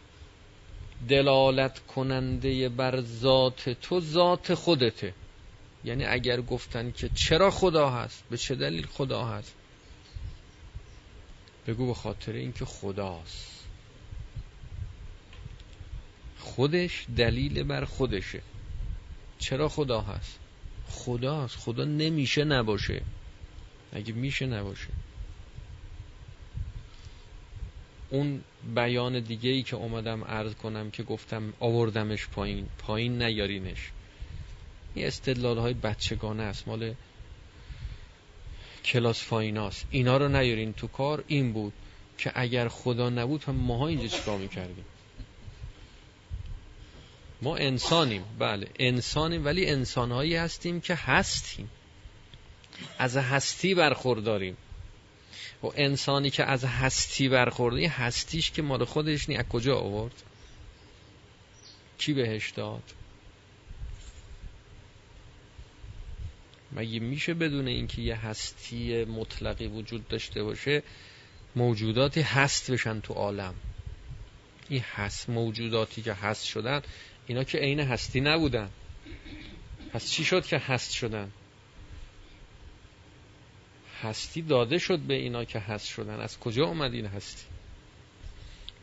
دلالت 1.08 1.78
کننده 1.86 2.68
بر 2.68 3.00
ذات 3.00 3.70
تو 3.70 4.00
ذات 4.00 4.54
خودته. 4.54 5.14
یعنی 5.84 6.04
اگر 6.04 6.40
گفتن 6.40 6.90
که 6.90 7.08
چرا 7.14 7.50
خدا 7.50 7.90
هست؟ 7.90 8.24
به 8.30 8.36
چه 8.36 8.54
دلیل 8.54 8.86
خدا 8.86 9.24
هست؟ 9.24 9.54
بگو 11.66 11.86
به 11.86 11.94
خاطر 11.94 12.32
اینکه 12.32 12.64
خداست. 12.64 13.64
خودش 16.38 17.06
دلیل 17.16 17.62
بر 17.62 17.84
خودشه. 17.84 18.42
چرا 19.38 19.68
خدا 19.68 20.00
هست؟ 20.00 20.38
خداست. 20.88 21.56
خدا 21.56 21.84
نمیشه 21.84 22.44
نباشه. 22.44 23.02
اگه 23.92 24.12
میشه 24.12 24.46
نباشه. 24.46 24.88
اون 28.10 28.44
بیان 28.74 29.20
دیگه 29.20 29.50
ای 29.50 29.62
که 29.62 29.76
اومدم 29.76 30.24
عرض 30.24 30.54
کنم 30.54 30.90
که 30.90 31.02
گفتم 31.02 31.52
آوردمش 31.60 32.28
پایین. 32.28 32.68
پایین 32.78 33.22
نیارینش. 33.22 33.90
این 34.98 35.06
استدلال 35.06 35.58
های 35.58 35.74
بچگانه 35.74 36.42
است. 36.42 36.68
مال 36.68 36.94
کلاس 38.84 39.24
فایناس 39.24 39.84
اینا 39.90 40.16
رو 40.16 40.28
نیارین 40.28 40.72
تو 40.72 40.86
کار. 40.86 41.24
این 41.26 41.52
بود 41.52 41.72
که 42.18 42.32
اگر 42.34 42.68
خدا 42.68 43.10
نبود 43.10 43.44
هم 43.44 43.54
ماها 43.54 43.86
اینجا 43.86 44.06
چیکار 44.06 44.38
می‌کردیم؟ 44.38 44.84
ما 47.42 47.56
انسانیم. 47.56 48.24
بله 48.38 48.68
انسانیم 48.78 49.44
ولی 49.44 49.66
انسانهایی 49.66 50.36
هستیم 50.36 50.80
که 50.80 50.94
هستیم. 50.94 51.70
از 52.98 53.16
هستی 53.16 53.74
برخورداریم. 53.74 54.56
و 55.62 55.66
انسانی 55.74 56.30
که 56.30 56.44
از 56.44 56.64
هستی 56.64 57.28
برخورده 57.28 57.88
هستیش 57.88 58.50
که 58.50 58.62
مال 58.62 58.84
خودش 58.84 59.28
نی 59.28 59.36
از 59.36 59.44
کجا 59.48 59.76
آورد؟ 59.76 60.22
کی 61.98 62.12
بهش 62.12 62.50
داد؟ 62.50 62.82
مگه 66.72 67.00
میشه 67.00 67.34
بدون 67.34 67.68
اینکه 67.68 68.02
یه 68.02 68.16
هستی 68.16 69.04
مطلقی 69.04 69.66
وجود 69.66 70.08
داشته 70.08 70.42
باشه 70.42 70.82
موجوداتی 71.56 72.20
هست 72.20 72.70
بشن 72.70 73.00
تو 73.00 73.14
عالم؟ 73.14 73.54
این 74.68 74.82
هست 74.94 75.30
موجوداتی 75.30 76.02
که 76.02 76.12
هست 76.12 76.44
شدن 76.44 76.82
اینا 77.26 77.44
که 77.44 77.58
عین 77.58 77.80
هستی 77.80 78.20
نبودن. 78.20 78.70
پس 79.92 80.10
چی 80.10 80.24
شد 80.24 80.46
که 80.46 80.58
هست 80.58 80.92
شدن؟ 80.92 81.30
هستی 84.02 84.42
داده 84.42 84.78
شد 84.78 84.98
به 84.98 85.14
اینا 85.14 85.44
که 85.44 85.58
هست 85.58 85.86
شدن. 85.86 86.20
از 86.20 86.38
کجا 86.38 86.66
اومد 86.66 86.94
این 86.94 87.06
هستی؟ 87.06 87.44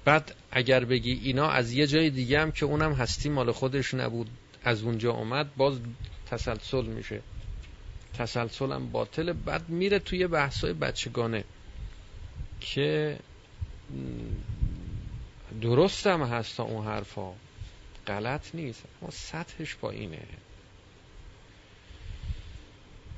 بعد 0.05 0.35
اگر 0.51 0.85
بگی 0.85 1.11
اینا 1.11 1.49
از 1.49 1.73
یه 1.73 1.87
جای 1.87 2.09
دیگه 2.09 2.41
هم 2.41 2.51
که 2.51 2.65
اونم 2.65 2.93
هستی 2.93 3.29
مال 3.29 3.51
خودش 3.51 3.93
نبود 3.93 4.29
از 4.63 4.83
اونجا 4.83 5.11
اومد 5.11 5.55
باز 5.55 5.79
تسلسل 6.25 6.85
میشه. 6.85 7.21
تسلسل 8.17 8.71
هم 8.71 8.89
باطل 8.91 9.33
بعد 9.33 9.69
میره 9.69 9.99
توی 9.99 10.27
بحثای 10.27 10.73
بچگانه 10.73 11.43
که 12.59 13.19
درستم 15.61 16.23
هست 16.23 16.59
اون 16.59 16.85
حرفا. 16.85 17.33
غلط 18.07 18.55
نیست. 18.55 18.83
اما 19.01 19.11
سطحش 19.11 19.75
پایینه 19.75 20.19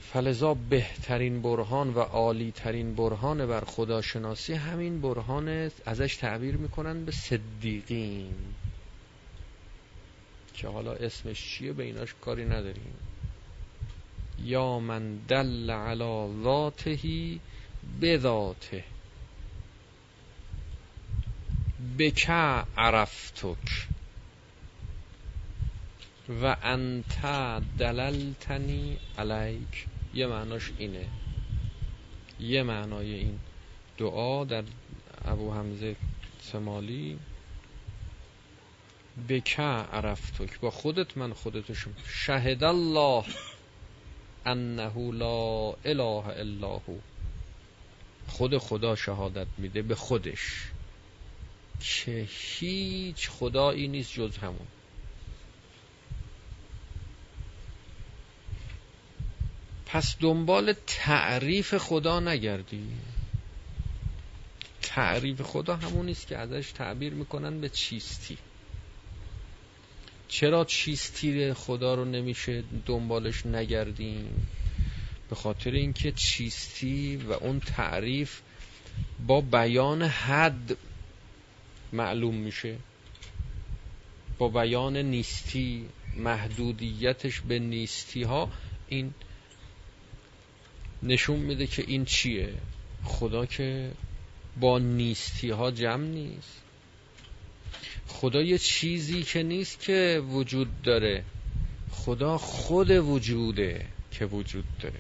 فلذا 0.02 0.54
بهترین 0.54 1.42
برهان 1.42 1.94
و 1.94 2.00
عالی 2.00 2.52
ترین 2.52 2.96
برهان 2.96 3.46
بر 3.46 3.62
خداشناسی 3.62 4.54
همین 4.54 5.02
برهان 5.02 5.72
ازش 5.86 6.16
تعبیر 6.16 6.58
می‌کنن 6.58 7.06
به 7.06 7.12
صدیقین. 7.12 8.36
که 10.54 10.68
حالا 10.68 10.94
اسمش 10.94 11.50
چیه؟ 11.50 11.74
به 11.74 11.84
ایناش 11.84 12.16
کاری 12.22 12.46
نداریم. 12.46 12.94
یا 14.44 14.80
من 14.80 15.18
دل 15.18 15.72
علی 15.72 16.44
ذاته 16.44 17.40
بذاته. 18.02 18.84
بک 22.00 22.30
عرفتک؟ 22.78 23.88
و 26.42 26.56
انت 26.64 27.22
دللتنی 27.80 28.98
علیک. 29.18 29.86
یه 30.14 30.28
معناش 30.28 30.72
اینه. 30.78 31.06
یه 32.40 32.64
معنای 32.64 33.14
این 33.14 33.40
دعا 33.98 34.44
در 34.46 34.64
ابو 35.26 35.54
حمزه 35.54 35.96
سمالی. 36.42 37.20
بکه 39.30 39.62
عرفتک؟ 39.62 40.60
با 40.60 40.72
خودت 40.72 41.18
من 41.18 41.34
خودتشم. 41.34 41.94
شهد 42.08 42.64
الله. 42.64 43.24
انه 44.48 45.14
لا 45.14 45.76
اله 45.86 46.28
الا 46.28 46.78
هو. 46.78 46.98
خود 48.28 48.58
خدا 48.58 48.96
شهادت 48.96 49.48
میده 49.58 49.82
به 49.82 49.96
خودش. 49.96 50.72
که 51.80 52.28
هیچ 52.30 53.30
خدایی 53.30 53.88
نیست 53.88 54.14
جز 54.14 54.38
همون. 54.38 54.68
پس 59.86 60.16
دنبال 60.20 60.74
تعریف 60.88 61.78
خدا 61.78 62.20
نگردی. 62.20 62.88
تعریف 64.82 65.42
خدا 65.42 65.76
همون 65.76 66.10
است 66.10 66.28
که 66.28 66.38
ازش 66.38 66.72
تعبیر 66.72 67.14
می‌کنن 67.14 67.62
به 67.62 67.70
چیستی. 67.70 68.38
چرا 70.28 70.66
چیستی 70.66 71.54
خدا 71.54 71.96
رو 71.96 72.06
نمیشه 72.06 72.64
دنبالش 72.86 73.46
نگردیم؟ 73.46 74.48
به 75.30 75.36
خاطر 75.36 75.72
اینکه 75.72 76.12
چیستی 76.12 77.18
و 77.18 77.32
اون 77.32 77.60
تعریف 77.60 78.40
با 79.28 79.42
بیان 79.42 80.04
حد 80.04 80.78
معلوم 81.94 82.36
میشه. 82.36 82.76
با 84.38 84.48
بیان 84.48 84.98
نیستی 84.98 85.86
محدودیتش 86.18 87.42
به 87.42 87.60
نیستی 87.60 88.24
ها 88.24 88.50
این 88.88 89.14
نشون 91.04 91.40
میده 91.40 91.68
که 91.68 91.84
این 91.88 92.06
چیه. 92.06 92.54
خدا 93.04 93.46
که 93.46 93.92
با 94.60 94.80
نیستی 94.80 95.50
ها 95.50 95.72
جمع 95.72 96.04
نیست. 96.08 96.62
خدا 98.08 98.42
یه 98.42 98.58
چیزی 98.58 99.24
که 99.24 99.44
نیست 99.44 99.80
که 99.80 100.24
وجود 100.30 100.82
داره. 100.82 101.24
خدا 101.92 102.38
خود 102.38 102.92
وجوده 102.92 103.86
که 104.12 104.26
وجود 104.26 104.66
داره. 104.80 105.00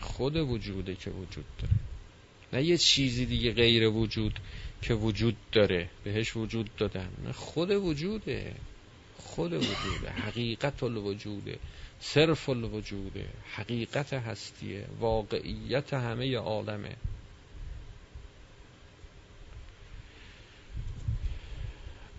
خود 0.00 0.36
وجوده 0.36 0.94
که 0.94 1.10
وجود 1.10 1.44
داره. 1.58 1.74
نه 2.52 2.62
یه 2.62 2.76
چیزی 2.76 3.26
دیگه 3.26 3.52
غیر 3.52 3.88
وجود 3.88 4.40
که 4.82 4.94
وجود 4.94 5.36
داره. 5.52 5.88
بهش 6.04 6.36
وجود 6.36 6.70
دادن. 6.76 7.08
نه 7.24 7.32
خود 7.32 7.70
وجوده. 7.70 8.54
خود 9.18 9.52
وجوده. 9.52 10.10
حقیقت 10.10 10.82
الوجوده. 10.82 11.58
صرف 12.00 12.48
الوجوده. 12.48 13.26
حقیقت 13.52 14.12
هستیه. 14.12 14.86
واقعیت 15.00 15.94
همه 15.94 16.36
عالمه. 16.36 16.96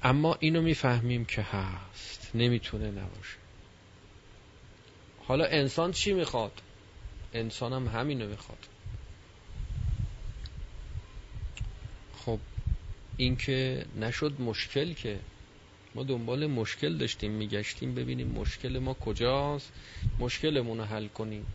اما 0.04 0.38
اینو 0.40 0.62
می‌فهمیم 0.62 1.26
که 1.26 1.42
هست 1.42 2.32
نمی‌تونه 2.34 2.92
نباشه. 2.92 3.38
حالا 5.18 5.46
انسان 5.46 5.92
چی 5.92 6.14
می‌خواد؟ 6.14 6.62
انسان 7.34 7.74
هم 7.74 7.88
همینو 7.88 8.28
می‌خواد. 8.28 8.68
خب 12.14 12.40
این 13.18 13.36
که 13.36 13.86
نشد 13.96 14.42
مشکل 14.42 14.94
که 14.94 15.20
ما 15.96 16.04
دنبال 16.04 16.48
مشکل 16.48 16.98
داشتیم 16.98 17.32
میگشتیم 17.32 17.96
ببینیم 17.96 18.28
مشکل 18.28 18.80
ما 18.80 18.94
کجاست 18.94 19.72
مشکلمون 20.20 20.78
رو 20.78 20.84
حل 20.84 21.08
کنیم. 21.08 21.46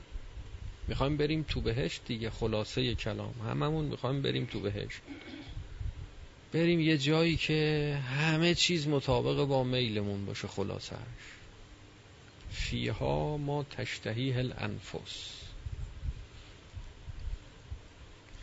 می‌خوایم 0.88 1.16
بریم 1.16 1.42
تو 1.42 1.60
بهشت 1.60 2.00
دیگه 2.06 2.30
خلاصه 2.30 2.94
کلام. 2.94 3.34
هممون 3.40 3.84
می‌خوایم 3.84 4.22
بریم 4.22 4.44
تو 4.44 4.60
بهشت. 4.60 5.00
بریم 6.54 6.80
یه 6.80 6.98
جایی 6.98 7.36
که 7.36 7.98
همه 8.08 8.54
چیز 8.54 8.88
مطابق 8.88 9.44
با 9.44 9.64
میلمون 9.64 10.26
باشه 10.26 10.48
خلاصش. 10.48 10.94
فیها 12.50 13.36
ما 13.36 13.62
تشتهی 13.62 14.32
الانفس. 14.32 15.30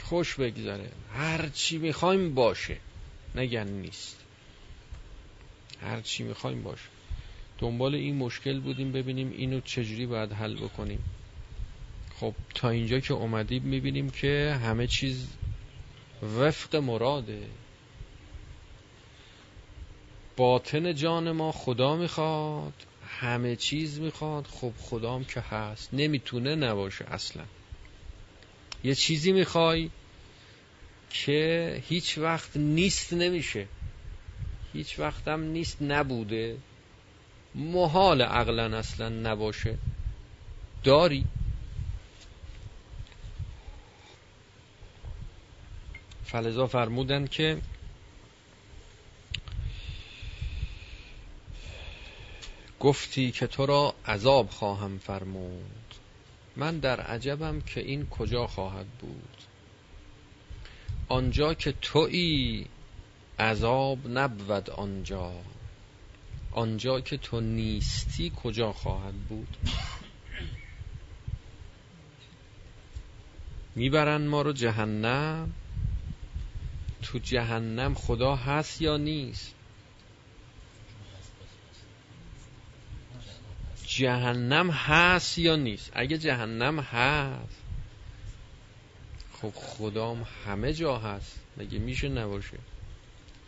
خوش 0.04 0.36
بگذره. 0.36 0.92
هر 1.14 1.50
چی 1.50 1.78
می‌خوایم 1.78 2.34
باشه. 2.34 2.78
نگن 3.36 3.68
نیست. 3.68 4.18
هر 5.82 6.02
چی 6.02 6.24
می‌خوایم 6.24 6.64
باشه. 6.64 6.90
دنبال 7.60 7.96
این 7.96 8.16
مشکل 8.16 8.60
بودیم 8.60 8.92
ببینیم 8.92 9.32
اینو 9.32 9.62
چجوری 9.62 10.06
باید 10.06 10.32
حل 10.32 10.56
بکنیم. 10.56 11.04
خب 12.20 12.34
تا 12.56 12.70
اینجا 12.70 13.00
که 13.00 13.14
اومدیم 13.14 13.64
می‌بینیم 13.64 14.10
که 14.10 14.60
همه 14.64 14.88
چیز 14.88 15.28
وفق 16.40 16.76
مراده. 16.76 17.42
باطن 20.38 20.96
جان 20.96 21.32
ما 21.32 21.52
خدا 21.52 21.96
می‌خواد 21.96 22.74
همه 23.08 23.56
چیز 23.56 24.00
می‌خواد. 24.00 24.48
خب 24.48 24.74
خدام 24.82 25.24
که 25.24 25.40
هست. 25.40 25.90
نمی‌تونه 25.94 26.56
نباشه 26.56 27.06
اصلا. 27.06 27.44
یه 28.84 28.96
چیزی 28.96 29.32
می‌خوای 29.32 29.90
که 31.10 31.84
هیچ 31.88 32.18
وقت 32.18 32.58
نیست 32.58 33.14
نمیشه. 33.14 33.68
هیچ 34.74 35.00
وقتم 35.00 35.42
نیست 35.42 35.78
نبوده. 35.82 36.58
محال 37.56 38.22
عقلا 38.22 38.78
اصلا 38.78 39.10
نباشه. 39.10 39.78
داری؟ 40.84 41.26
فلزا 46.24 46.68
فرمودن 46.68 47.28
که 47.28 47.58
گفتی 52.82 53.32
که 53.32 53.48
تو 53.48 53.66
را 53.66 53.96
عذاب 54.06 54.50
خواهم 54.50 54.98
فرمود. 54.98 55.96
من 56.56 56.80
در 56.80 57.00
عجبم 57.00 57.62
که 57.62 57.82
این 57.82 58.06
کجا 58.06 58.48
خواهد 58.48 58.86
بود. 58.88 59.38
آنجا 61.08 61.54
که 61.54 61.72
تویی 61.72 62.68
عذاب 63.40 64.00
نبود 64.08 64.70
آنجا. 64.70 65.34
آنجا 66.52 67.02
که 67.02 67.18
تو 67.18 67.42
نیستی 67.42 68.32
کجا 68.44 68.74
خواهد 68.74 69.14
بود؟ 69.14 69.58
می‌برن 73.76 74.28
ما 74.28 74.42
رو 74.42 74.54
جهنم. 74.54 75.54
تو 77.02 77.20
جهنم 77.20 77.94
خدا 77.94 78.36
هست 78.36 78.82
یا 78.82 78.98
نیست؟ 78.98 79.56
جهنم 84.02 84.72
هست 84.72 85.38
یا 85.38 85.56
نیست؟ 85.56 85.92
اگه 85.94 86.18
جهنم 86.18 86.80
هست 86.80 87.58
خب 89.42 89.54
خدام 89.56 90.28
همه 90.46 90.74
جا 90.74 90.98
هست. 90.98 91.40
مگه 91.58 91.80
میشه 91.80 92.10
نباشه؟ 92.10 92.58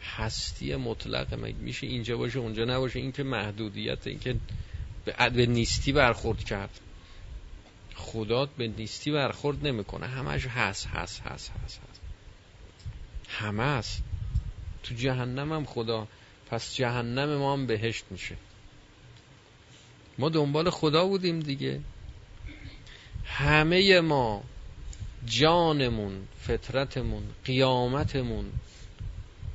هستی 0.04 0.76
مطلق 0.76 1.34
مگه 1.34 1.56
میشه 1.56 1.88
اینجا 1.88 2.18
باشه 2.18 2.39
اونجا 2.39 2.66
نباشه؟ 2.66 3.00
این 3.00 3.12
که 3.12 3.24
محدودیت 3.24 4.08
این 4.08 4.20
که 4.20 4.36
به 5.06 5.46
نیستی 5.46 5.92
برخورد 5.92 6.44
کرد. 6.44 6.80
خدا 7.96 8.46
به 8.46 8.68
نیستی 8.68 9.12
برخورد 9.12 9.68
نمی‌کنه. 9.68 10.08
همش 10.08 10.46
هست 10.46 10.88
هست 10.88 11.22
هست 11.22 11.52
هست 11.52 11.82
هست. 11.89 12.02
همه 13.30 13.63
هست. 13.63 14.04
تو 14.84 14.96
جهنم 14.96 15.54
هم 15.54 15.66
خدا. 15.66 16.08
پس 16.50 16.76
جهنم 16.76 17.38
ما 17.38 17.54
هم 17.54 17.68
بهشت 17.68 18.06
میشه. 18.10 18.36
ما 20.17 20.30
دنبال 20.30 20.69
خدا 20.69 21.06
بودیم 21.06 21.39
دیگه. 21.39 21.82
همه 23.26 24.02
ما 24.02 24.43
جانمون 25.26 26.28
فطرتمون 26.39 27.23
قیامتمون 27.45 28.52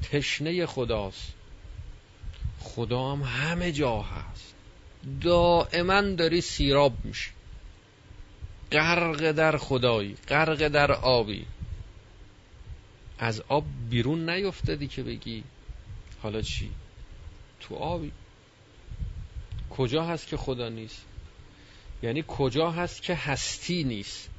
تشنه 0.03 0.67
خداست. 0.67 1.33
خدا 2.61 3.13
هم 3.13 3.23
همه 3.23 3.73
جا 3.73 4.03
هست. 4.03 4.55
دائما 5.21 6.01
داری 6.01 6.41
سیراب 6.41 6.93
میشی. 7.05 7.31
غرق 8.73 9.33
در 9.33 9.57
خدایی 9.57 10.17
غرق 10.29 10.69
در 10.69 10.93
آبی. 10.93 11.47
از 13.19 13.43
آب 13.49 13.65
بیرون 13.91 14.31
نیفتادی 14.31 14.87
که 14.87 15.03
بگی. 15.03 15.45
حالا 16.23 16.43
چی؟ 16.43 16.71
تو 17.61 17.75
آبی. 17.75 18.13
کجا 19.79 20.05
هست 20.05 20.27
که 20.27 20.37
خدا 20.37 20.69
نیست؟ 20.69 21.07
یعنی 22.03 22.25
کجا 22.29 22.71
هست 22.71 23.03
که 23.03 23.15
هستی 23.15 23.85
نیست؟ 23.85 24.31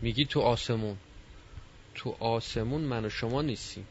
میگی 0.00 0.24
تو 0.24 0.40
آسمون. 0.40 0.96
تو 1.94 2.16
آسمون 2.20 2.80
من 2.80 3.04
و 3.04 3.10
شما 3.10 3.42
نیستیم. 3.42 3.86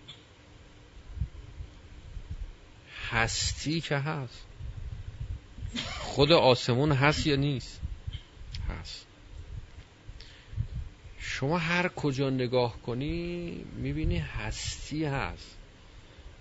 هستی 3.10 3.82
که 3.82 3.98
هست. 3.98 4.46
خود 6.00 6.32
آسمون 6.32 6.92
هست 6.92 7.28
یا 7.28 7.36
نیست؟ 7.36 7.82
هست. 8.70 9.06
شما 11.20 11.58
هر 11.58 11.88
کجا 11.88 12.30
نگاه 12.30 12.82
کنی 12.82 13.52
می‌بینی 13.76 14.18
هستی 14.18 15.06
هست. 15.06 15.57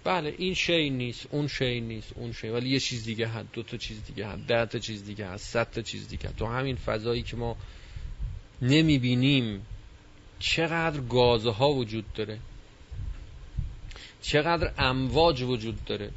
بله 0.06 0.34
این 0.38 0.54
شی 0.54 0.90
نیست 0.90 1.26
اون 1.30 1.48
شی 1.48 1.80
نیست 1.80 2.12
اون 2.14 2.32
شی. 2.32 2.48
ولی 2.48 2.68
یه 2.68 2.80
چیز 2.80 3.04
دیگه 3.04 3.28
هست 3.28 3.48
دو 3.52 3.62
تا 3.62 3.76
چیز 3.76 4.04
دیگه 4.04 4.26
هست 4.26 4.46
ده 4.46 4.66
تا 4.66 4.78
چیز 4.78 5.04
دیگه 5.04 5.26
هست 5.26 5.52
صد 5.52 5.70
تا 5.70 5.82
چیز 5.82 6.08
دیگه 6.08 6.28
هست. 6.28 6.36
تو 6.36 6.46
همین 6.46 6.76
فضایی 6.76 7.22
که 7.22 7.36
ما 7.36 7.56
نمی‌بینیم 8.62 9.66
چقدر 10.38 11.00
گازها 11.00 11.72
وجود 11.72 12.12
داره. 12.12 12.38
چقدر 14.22 14.72
امواج 14.78 15.42
وجود 15.42 15.84
داره. 15.84 16.10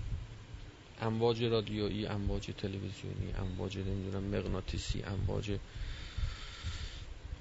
امواج 1.02 1.44
رادیویی 1.44 2.06
امواج 2.06 2.50
تلویزیونی 2.58 3.34
امواج 3.40 3.78
نمی‌دونم 3.78 4.24
مغناطیسی 4.24 5.04
امواج 5.04 5.52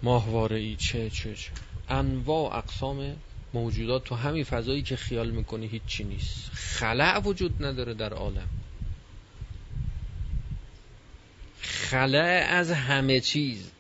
ماهواره 0.03 0.57
ای 0.57 0.77
چه 0.77 1.11
چه 1.11 1.35
چه. 1.35 1.51
انواع 1.89 2.57
اقسام 2.57 3.17
موجودات 3.55 4.05
تو 4.05 4.15
همین 4.15 4.45
فضایی 4.45 4.83
که 4.83 4.97
خیال 4.97 5.31
می‌کنی 5.31 5.67
هیچی 5.67 6.05
نیست. 6.05 6.51
خلع 6.53 7.19
وجود 7.19 7.65
نداره 7.65 7.95
در 7.95 8.13
عالم. 8.13 8.49
خلع 11.61 12.47
از 12.51 12.71
همه 12.71 13.21
چیز. 13.21 13.71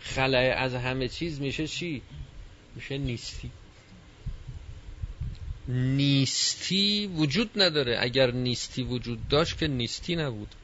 خلع 0.00 0.54
از 0.58 0.74
همه 0.74 1.08
چیز 1.08 1.40
میشه 1.40 1.66
چی؟ 1.66 2.02
میشه 2.74 2.98
نیستی. 2.98 3.50
نیستی 5.68 7.06
وجود 7.06 7.50
نداره. 7.56 7.96
اگر 8.00 8.30
نیستی 8.30 8.82
وجود 8.82 9.28
داشت 9.28 9.58
که 9.58 9.68
نیستی 9.68 10.16
نبود. 10.16 10.54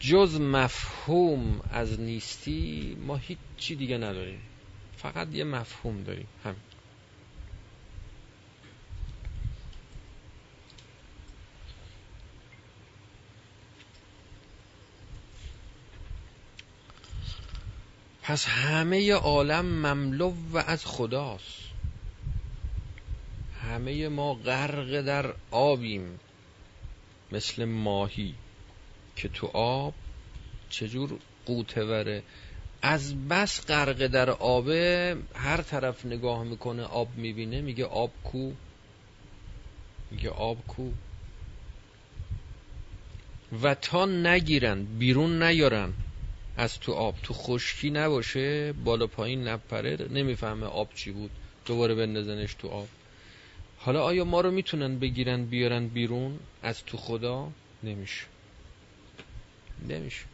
جز 0.00 0.40
مفهوم 0.40 1.60
از 1.70 2.00
نیستی 2.00 2.96
ما 3.06 3.16
هیچی 3.16 3.74
دیگه 3.74 3.98
نداریم. 3.98 4.40
فقط 5.04 5.34
یه 5.34 5.44
مفهوم 5.44 6.02
داریم. 6.02 6.26
همین. 6.44 6.56
پس 18.22 18.46
همه 18.46 19.12
عالم 19.12 19.64
مملو 19.64 20.34
و 20.52 20.58
از 20.58 20.86
خداست. 20.86 21.64
همه 23.62 24.08
ما 24.08 24.34
غرق 24.34 25.00
در 25.00 25.34
آبیم 25.50 26.20
مثل 27.32 27.64
ماهی 27.64 28.34
که 29.16 29.28
تو 29.28 29.46
آب 29.46 29.94
چجور 30.70 31.18
قوتوره 31.46 32.22
از 32.86 33.28
بس 33.28 33.66
غرق 33.66 34.06
در 34.06 34.30
آبه 34.30 35.16
هر 35.34 35.62
طرف 35.62 36.06
نگاه 36.06 36.44
می‌کنه 36.44 36.82
آب 36.82 37.08
می‌بینه 37.16 37.60
میگه 37.60 37.84
آب 37.84 38.10
کو؟ 38.24 38.52
میگه 40.10 40.30
آب 40.30 40.66
کو؟ 40.66 40.90
و 43.62 43.74
تا 43.74 44.06
نگیرن 44.06 44.84
بیرون 44.84 45.42
نیارن 45.42 45.92
از 46.56 46.80
تو 46.80 46.92
آب. 46.92 47.14
تو 47.22 47.34
خشکی 47.34 47.90
نباشه 47.90 48.72
بالا 48.72 49.06
پایین 49.06 49.48
نپره 49.48 50.08
نمی‌فهمه 50.10 50.66
آب 50.66 50.94
چی 50.94 51.10
بود. 51.10 51.30
دوباره 51.66 51.94
بندازنش 51.94 52.54
تو 52.54 52.68
آب. 52.68 52.88
حالا 53.78 54.02
آیا 54.02 54.24
ما 54.24 54.40
رو 54.40 54.50
می‌تونن 54.50 54.98
بگیرن 54.98 55.44
بیارن 55.44 55.88
بیرون؟ 55.88 56.38
از 56.62 56.84
تو 56.84 56.96
خدا 56.96 57.50
نمیشه. 57.82 58.24
نمیشه. 59.88 60.33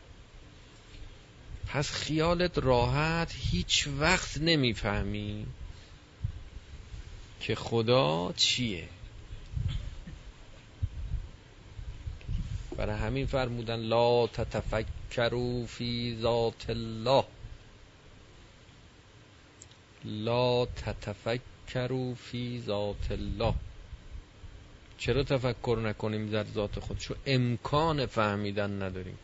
پس 1.73 1.91
خیالت 1.91 2.59
راحت 2.59 3.33
هیچ 3.37 3.89
وقت 3.99 4.39
نمی‌فهمی 4.39 5.47
که 7.41 7.55
خدا 7.55 8.33
چیه. 8.37 8.89
برای 12.77 12.97
همین 12.97 13.27
فرمودن 13.27 13.81
لا 13.81 14.27
تتفکروا 14.27 15.67
فی 15.67 16.19
ذات 16.21 16.71
الله. 16.71 17.25
لا 20.05 20.67
تتفکروا 20.67 22.15
فی 22.15 22.63
ذات 22.67 23.11
الله. 23.11 23.55
چرا 24.99 25.23
تفکر 25.23 25.79
نکنیم 25.85 26.31
در 26.31 26.45
ذات 26.45 26.81
خود 26.81 26.99
چون 26.99 27.17
امکان 27.27 28.07
فهمیدن 28.07 28.83
نداریم. 28.83 29.19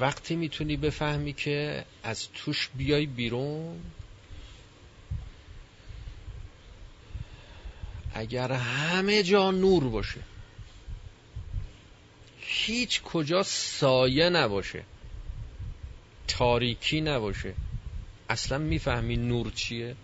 وقتی 0.00 0.36
می‌تونی 0.36 0.76
بفهمی 0.76 1.32
که 1.32 1.84
از 2.02 2.28
توش 2.34 2.68
بیای 2.74 3.06
بیرون 3.06 3.80
اگر 8.14 8.52
همه 8.52 9.22
جا 9.22 9.50
نور 9.50 9.88
باشه 9.88 10.20
هیچ 12.40 13.02
کجا 13.02 13.42
سایه 13.42 14.28
نباشه 14.28 14.84
تاریکی 16.28 17.00
نباشه 17.00 17.54
اصلا 18.28 18.58
می‌فهمی 18.58 19.16
نور 19.16 19.50
چیه؟ 19.50 19.96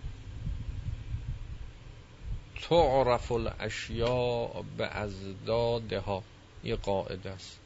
تعرف 2.63 3.33
الاشیاء 3.33 4.63
به 4.77 4.87
ازدادها 4.87 6.23
یه 6.65 6.77
قاعده 6.77 7.31
است 7.31 7.59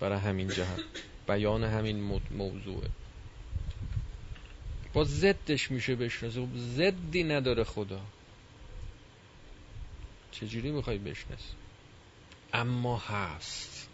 برای 0.00 0.18
همین 0.18 0.48
جهت. 0.48 0.80
بیان 1.28 1.64
همین 1.64 2.20
موضوعه. 2.30 2.88
با 4.92 5.04
زدش 5.04 5.70
میشه 5.70 5.94
بشناسه. 5.94 6.40
خب 6.40 7.22
نداره 7.22 7.64
خدا. 7.64 8.00
چجوری 10.30 10.70
می‌خوای 10.70 10.98
بشناسی؟ 10.98 11.54
اما 12.52 12.96
هست. 12.98 13.88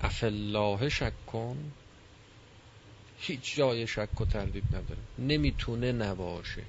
افالله 0.00 0.88
شک 0.88 1.26
کن 1.26 1.72
هیچ 3.20 3.56
جای 3.56 3.86
شک 3.86 4.20
و 4.20 4.24
تردید 4.24 4.64
نداره. 4.72 5.00
نمی‌تونه 5.18 5.92
نباشه. 5.92 6.64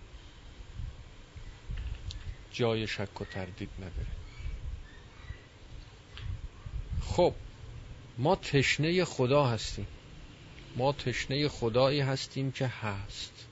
جای 2.52 2.88
شک 2.88 3.21
و 3.21 3.25
تردید 3.25 3.69
نداره. 3.78 4.08
خب 7.02 7.34
ما 8.19 8.36
تشنه 8.36 9.05
خدا 9.05 9.45
هستیم. 9.45 9.88
ما 10.75 10.93
تشنه 10.93 11.47
خدایی 11.47 11.99
هستیم 11.99 12.51
که 12.51 12.67
هست. 12.67 13.47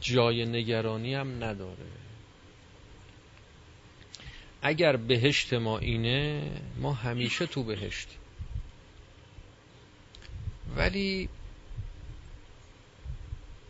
جای 0.00 0.46
نگرانی 0.46 1.14
هم 1.14 1.44
نداره. 1.44 1.86
اگر 4.62 4.96
بهشت 4.96 5.54
ما 5.54 5.78
اینه 5.78 6.50
ما 6.76 6.92
همیشه 6.92 7.46
تو 7.46 7.62
بهشتیم. 7.62 8.18
ولی 10.76 11.28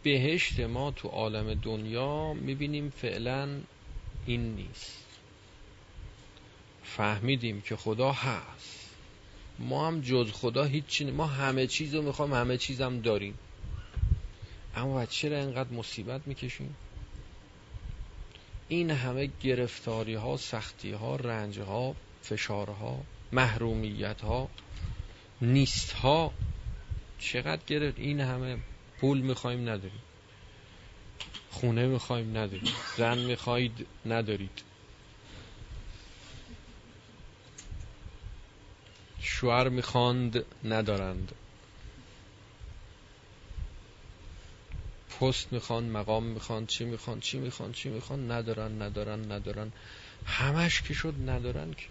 بهشت 0.02 0.60
ما 0.60 0.90
تو 0.90 1.08
عالم 1.08 1.54
دنیا 1.54 2.32
می‌بینیم 2.32 2.90
فعلا 2.90 3.60
این 4.26 4.54
نیست. 4.54 5.09
فهمیدیم 6.96 7.60
که 7.60 7.76
خدا 7.76 8.12
هست. 8.12 8.90
ما 9.58 9.86
هم 9.86 10.00
جز 10.00 10.30
خدا 10.32 10.64
هیچی 10.64 11.04
ما 11.10 11.26
همه 11.26 11.66
چیز 11.66 11.94
رو 11.94 12.02
می‌خوایم 12.02 12.34
همه 12.34 12.56
چیزم 12.56 13.00
داریم. 13.00 13.38
اما 14.76 15.06
چرا 15.06 15.38
اینقدر 15.38 15.70
مصیبت 15.70 16.20
می‌کشیم؟ 16.26 16.76
این 18.68 18.90
همه 18.90 19.30
گرفتاری 19.42 20.14
ها 20.14 20.36
سختی 20.36 20.92
ها 20.92 21.16
رنج 21.16 21.58
ها 21.58 21.94
فشارها 22.22 23.00
محرومیت 23.32 24.20
ها 24.20 24.48
نیست 25.42 25.92
ها 25.92 26.32
چقدر 27.18 27.62
گرفت؟ 27.66 27.98
این 27.98 28.20
همه 28.20 28.58
پول 29.00 29.20
می‌خوایم 29.20 29.60
نداریم. 29.60 30.02
خونه 31.50 31.86
می‌خوایم 31.86 32.30
نداریم. 32.30 32.72
زن 32.96 33.18
می‌خواید 33.18 33.86
ندارید. 34.06 34.69
شوهر 39.40 39.68
می‌خواند 39.68 40.44
ندارند. 40.64 41.32
پست 45.20 45.52
می‌خوان 45.52 45.84
مقام 45.84 46.24
می‌خوان 46.24 46.66
چی 46.66 46.84
می‌خوان 46.84 47.20
چی 47.20 47.38
می‌خوان 47.38 47.72
چی 47.72 47.88
می‌خوان 47.88 48.30
ندارن 48.30 48.82
ندارن 48.82 49.32
ندارن. 49.32 49.72
همش 50.24 50.82
که 50.82 50.94
شد 50.94 51.14
ندارن 51.26 51.70
که 51.70 51.86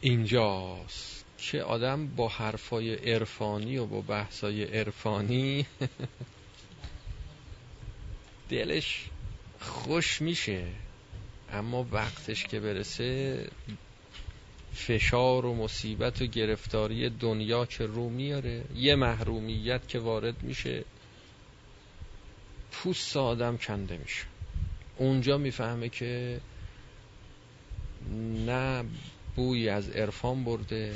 اینجاست 0.00 1.24
که 1.38 1.62
آدم 1.62 2.06
با 2.06 2.28
حرفای 2.28 2.94
عرفانی 2.94 3.78
و 3.78 3.86
با 3.86 4.00
بحثای 4.00 4.64
عرفانی 4.64 5.66
دلش 8.50 9.10
خوش 9.62 10.22
میشه. 10.22 10.64
اما 11.52 11.86
وقتش 11.92 12.44
که 12.44 12.60
برسه 12.60 13.46
فشار 14.74 15.46
و 15.46 15.54
مصیبت 15.54 16.22
و 16.22 16.26
گرفتاری 16.26 17.10
دنیا 17.10 17.66
که 17.66 17.86
رو 17.86 18.08
میاره. 18.08 18.64
یه 18.74 18.94
محرومیت 18.94 19.88
که 19.88 19.98
وارد 19.98 20.42
میشه 20.42 20.84
پوست 22.72 23.16
آدم 23.16 23.56
کنده 23.56 23.96
میشه. 23.96 24.24
اونجا 24.96 25.38
می‌فهمه 25.38 25.88
که 25.88 26.40
نه 28.46 28.84
بوی 29.36 29.68
از 29.68 29.90
عرفان 29.90 30.44
برده 30.44 30.94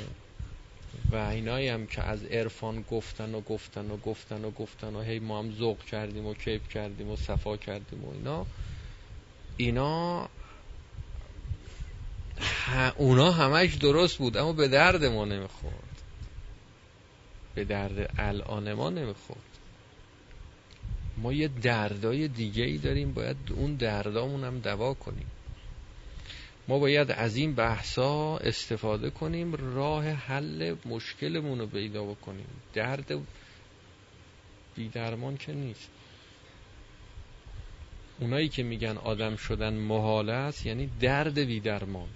و 1.11 1.15
اینایی 1.15 1.67
هم 1.67 1.87
که 1.87 2.03
از 2.03 2.23
عرفان 2.23 2.81
گفتن 2.81 3.35
و 3.35 3.41
گفتن 3.41 3.91
و 3.91 3.97
گفتن 3.97 4.45
و 4.45 4.51
گفتن 4.51 4.95
و 4.95 5.01
هی 5.01 5.19
ما 5.19 5.39
هم 5.39 5.51
ذوق 5.51 5.79
کردیم 5.79 6.25
و 6.25 6.33
کیف 6.33 6.69
کردیم 6.69 7.09
و 7.09 7.15
صفا 7.15 7.57
کردیم 7.57 8.05
و 8.05 8.11
اینا 8.11 8.45
اینا 9.57 10.29
اونا 12.97 13.31
همش 13.31 13.75
درست 13.75 14.17
بود 14.17 14.37
اما 14.37 14.53
به 14.53 14.67
درد 14.67 15.05
ما 15.05 15.25
نمی‌خورد. 15.25 16.01
به 17.55 17.63
درد 17.63 18.13
الان 18.17 18.73
ما 18.73 18.89
نمی‌خورد. 18.89 19.39
ما 21.17 21.33
یه 21.33 21.47
دردای 21.47 22.27
دیگه 22.27 22.63
ای 22.63 22.77
داریم 22.77 23.13
باید 23.13 23.37
اون 23.55 23.75
دردامون 23.75 24.43
هم 24.43 24.59
دوا 24.59 24.93
کنیم. 24.93 25.27
ما 26.67 26.79
باید 26.79 27.11
از 27.11 27.35
این 27.35 27.55
بحثا 27.55 28.37
استفاده 28.37 29.09
کنیم 29.09 29.55
راه 29.55 30.09
حل 30.09 30.75
مشکلمون 30.85 31.59
رو 31.59 31.67
پیدا 31.67 32.03
بکنیم. 32.03 32.47
درد 32.73 33.13
بیدرمان 34.75 35.37
که 35.37 35.53
نیست. 35.53 35.89
اونایی 38.19 38.49
که 38.49 38.63
میگن 38.63 38.97
آدم 38.97 39.35
شدن 39.35 39.73
محاله 39.73 40.33
است 40.33 40.65
یعنی 40.65 40.89
درد 40.99 41.39
بیدرمان. 41.39 42.09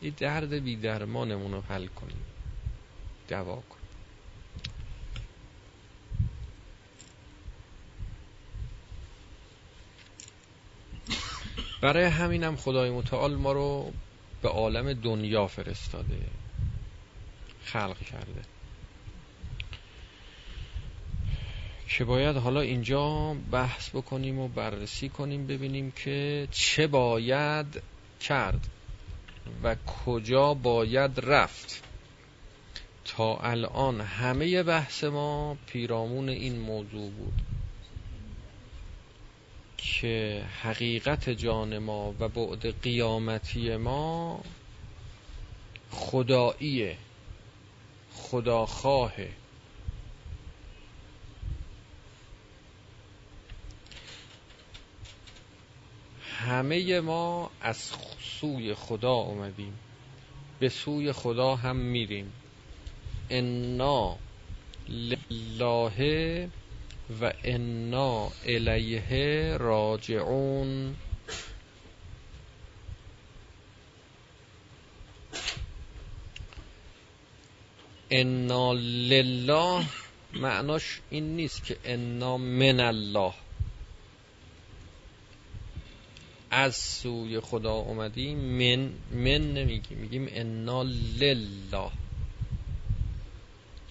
این 0.00 0.14
درد 0.16 0.54
بیدرمانمون 0.54 1.52
رو 1.52 1.60
حل 1.60 1.86
کنیم. 1.86 2.24
دوا 3.28 3.56
کنیم. 3.56 3.77
برای 11.80 12.04
همینم 12.04 12.56
خدای 12.56 12.90
متعال 12.90 13.34
ما 13.34 13.52
رو 13.52 13.92
به 14.42 14.48
عالم 14.48 14.92
دنیا 14.92 15.46
فرستاده. 15.46 16.18
خلق 17.64 17.98
کرده. 17.98 18.42
که 21.88 22.04
باید 22.04 22.36
حالا 22.36 22.60
اینجا 22.60 23.36
بحث 23.50 23.90
بکنیم 23.90 24.38
و 24.38 24.48
بررسی 24.48 25.08
کنیم 25.08 25.46
ببینیم 25.46 25.90
که 25.90 26.48
چه 26.50 26.86
باید 26.86 27.82
کرد 28.20 28.68
و 29.62 29.76
کجا 30.04 30.54
باید 30.54 31.20
رفت. 31.22 31.82
تا 33.04 33.36
الان 33.36 34.00
همه 34.00 34.62
بحث 34.62 35.04
ما 35.04 35.56
پیرامون 35.66 36.28
این 36.28 36.58
موضوع 36.58 37.10
بود. 37.10 37.57
که 40.00 40.44
حقیقت 40.62 41.30
جان 41.30 41.78
ما 41.78 42.14
و 42.20 42.28
بعد 42.28 42.82
قیامتی 42.82 43.76
ما 43.76 44.40
خداییه 45.90 46.96
خداخواهه. 48.12 49.30
همه 56.22 57.00
ما 57.00 57.50
از 57.60 57.92
سوی 58.40 58.74
خدا 58.74 59.12
اومدیم 59.12 59.78
به 60.58 60.68
سوی 60.68 61.12
خدا 61.12 61.56
هم 61.56 61.76
میریم. 61.76 62.32
انا 63.30 64.16
لله 64.88 66.48
و 67.20 67.32
انا 67.44 68.30
الیه 68.44 69.56
راجعون. 69.56 70.96
انا 78.10 78.72
لله 78.72 79.84
معناش 80.32 81.00
این 81.10 81.36
نیست 81.36 81.64
که 81.64 81.76
انا 81.84 82.36
من 82.36 82.80
الله. 82.80 83.32
از 86.50 86.76
سوی 86.76 87.40
خدا 87.40 87.72
اومدیم 87.72 88.38
من 88.38 88.92
من 89.12 89.52
نمیگیم 89.54 89.98
میگیم 89.98 90.28
انا 90.30 90.82
لله. 91.18 91.90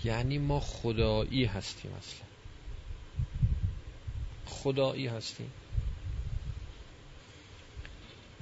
یعنی 0.04 0.38
ما 0.38 0.60
خدایی 0.60 1.46
هستیم 1.46 1.92
اصلا. 1.92 2.27
خدایی 4.48 5.08
هستیم. 5.08 5.52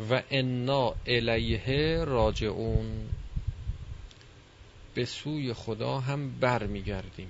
و 0.10 0.22
انا 0.30 0.96
الیه 1.06 2.04
راجعون. 2.04 3.10
به 4.94 5.06
سوی 5.06 5.54
خدا 5.54 6.00
هم 6.00 6.40
برمیگردیم. 6.40 7.30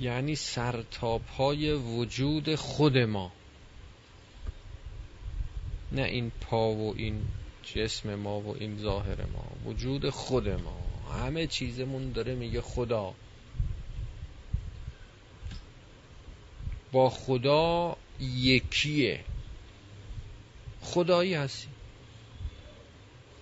یعنی 0.00 0.34
سرتاپ 0.34 1.30
های 1.30 1.72
وجود 1.72 2.54
خود 2.54 2.98
ما. 2.98 3.32
نه 5.92 6.02
این 6.02 6.32
پا 6.40 6.72
و 6.72 6.94
این 6.96 7.22
جسم 7.74 8.14
ما 8.14 8.40
و 8.40 8.56
این 8.56 8.78
ظاهر 8.78 9.26
ما. 9.26 9.70
وجود 9.70 10.10
خود 10.10 10.48
ما. 10.48 10.88
همه 11.12 11.46
چیزمون 11.46 12.12
داره 12.12 12.34
میگه 12.34 12.60
خدا. 12.60 13.14
با 16.92 17.10
خدا 17.10 17.96
یکیه. 18.20 19.20
خدایی 20.80 21.34
هستی. 21.34 21.68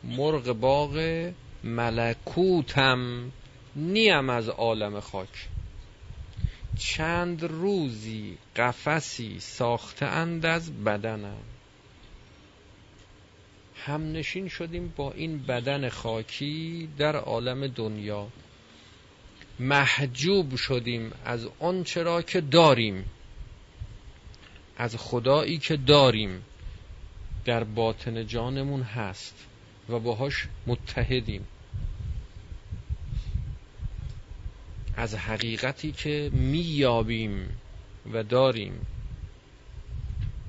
مرغ 0.04 0.52
باغ 0.52 1.32
ملکوتم 1.64 3.32
نیم 3.76 4.30
از 4.30 4.48
عالم 4.48 5.00
خاک. 5.00 5.48
چند 6.78 7.44
روزی 7.44 8.38
قفسی 8.56 9.40
ساخته 9.40 10.06
اند 10.06 10.46
از 10.46 10.84
بدنم. 10.84 11.42
هم 13.76 14.12
نشین 14.12 14.48
شدیم 14.48 14.92
با 14.96 15.12
این 15.12 15.38
بدن 15.38 15.88
خاکی 15.88 16.88
در 16.98 17.16
عالم 17.16 17.66
دنیا. 17.66 18.28
محجوب 19.58 20.56
شدیم 20.56 21.12
از 21.24 21.48
آنچه 21.60 22.02
را 22.02 22.22
که 22.22 22.40
داریم. 22.40 23.04
از 24.76 24.96
خدایی 24.96 25.58
که 25.58 25.76
داریم 25.76 26.42
در 27.44 27.64
باطن 27.64 28.26
جانمون 28.26 28.82
هست 28.82 29.34
و 29.88 29.98
باهاش 29.98 30.48
متحدیم. 30.66 31.46
از 34.96 35.14
حقیقتی 35.14 35.92
که 35.92 36.30
میابیم 36.32 37.48
و 38.12 38.22
داریم. 38.22 38.86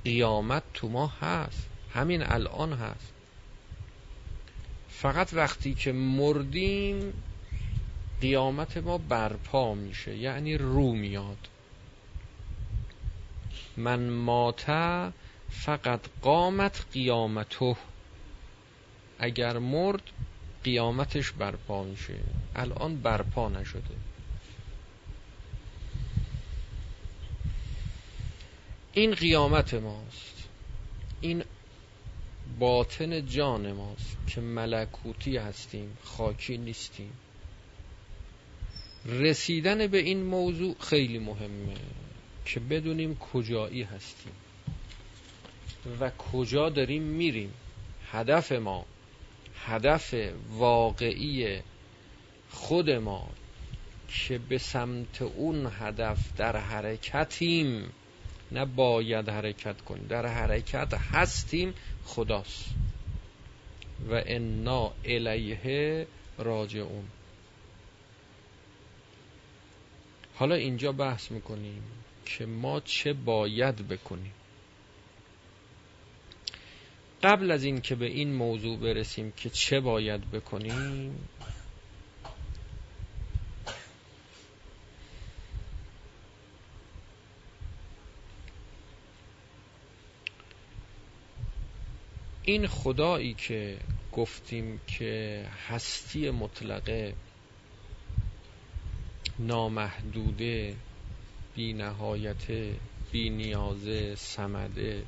قیامت 0.04 0.64
تو 0.74 0.90
ما 0.90 1.08
هست 1.08 1.68
همین 1.94 2.24
الان 2.24 2.74
هست. 2.74 3.14
فقط 4.90 5.34
وقتی 5.34 5.74
که 5.74 5.92
مردیم 5.92 7.14
قیامت 8.22 8.78
ما 8.78 8.98
برپا 8.98 9.74
میشه 9.74 10.18
یعنی 10.18 10.58
رو 10.58 10.94
میاد. 10.94 11.38
من 13.78 14.10
ماته 14.10 15.14
فقط 15.50 16.00
قامت 16.22 16.86
قیامته. 16.94 17.76
اگر 19.20 19.58
مرد 19.58 20.02
قیامتش 20.64 21.32
برپا 21.32 21.84
میشه. 21.84 22.20
الان 22.56 23.02
برپا 23.02 23.50
نشده. 23.50 23.96
این 28.94 29.14
قیامت 29.14 29.74
ماست. 29.74 30.50
این 31.22 31.44
باطن 32.60 33.26
جان 33.26 33.72
ماست 33.72 34.18
که 34.28 34.42
ملکوتی 34.42 35.38
هستیم 35.38 35.98
خاکی 36.04 36.58
نیستیم. 36.58 37.12
رسیدن 39.06 39.88
به 39.88 39.98
این 39.98 40.24
موضوع 40.24 40.76
خیلی 40.80 41.20
مهمه. 41.20 41.76
که 42.48 42.60
بدونیم 42.60 43.18
کجایی 43.18 43.84
هستیم 43.84 44.32
و 46.00 46.10
کجا 46.10 46.70
داریم 46.70 47.04
میریم. 47.04 47.54
هدف 48.12 48.52
ما 48.52 48.86
هدف 49.66 50.14
واقعی 50.50 51.62
خود 52.50 52.90
ما 52.90 53.30
که 54.08 54.38
به 54.38 54.58
سمت 54.58 55.22
اون 55.22 55.72
هدف 55.80 56.36
در 56.38 56.58
حرکتیم. 56.58 57.92
نه 58.52 58.66
باید 58.66 59.30
حرکت 59.30 59.82
کنیم 59.82 60.08
در 60.08 60.26
حرکت 60.26 60.94
هستیم 60.94 61.74
خداست. 62.06 62.70
و 64.10 64.24
انا 64.26 64.94
الیه 65.06 66.08
راجعون. 66.38 67.06
حالا 70.36 70.56
اینجا 70.56 70.92
بحث 70.92 71.32
می‌کنیم. 71.32 71.84
که 72.28 72.46
ما 72.46 72.80
چه 72.80 73.14
باید 73.14 73.88
بکنیم. 73.88 74.34
قبل 77.24 77.52
از 77.52 77.64
این 77.64 77.82
که 77.82 77.96
به 77.96 78.06
این 78.06 78.34
موضوع 78.34 78.78
برسیم 78.78 79.32
که 79.32 79.50
چه 79.50 79.80
باید 79.80 80.32
بکنیم 80.32 81.30
این 92.44 92.68
خدایی 92.68 93.34
که 93.34 93.78
گفتیم 94.12 94.80
که 94.88 95.46
هستی 95.68 96.30
مطلقه 96.30 97.14
نامحدوده 99.40 100.76
بی 101.58 101.74
نهایت 101.74 102.52
بی 103.12 103.30
نیازه 103.30 104.16
سمده 104.16 105.04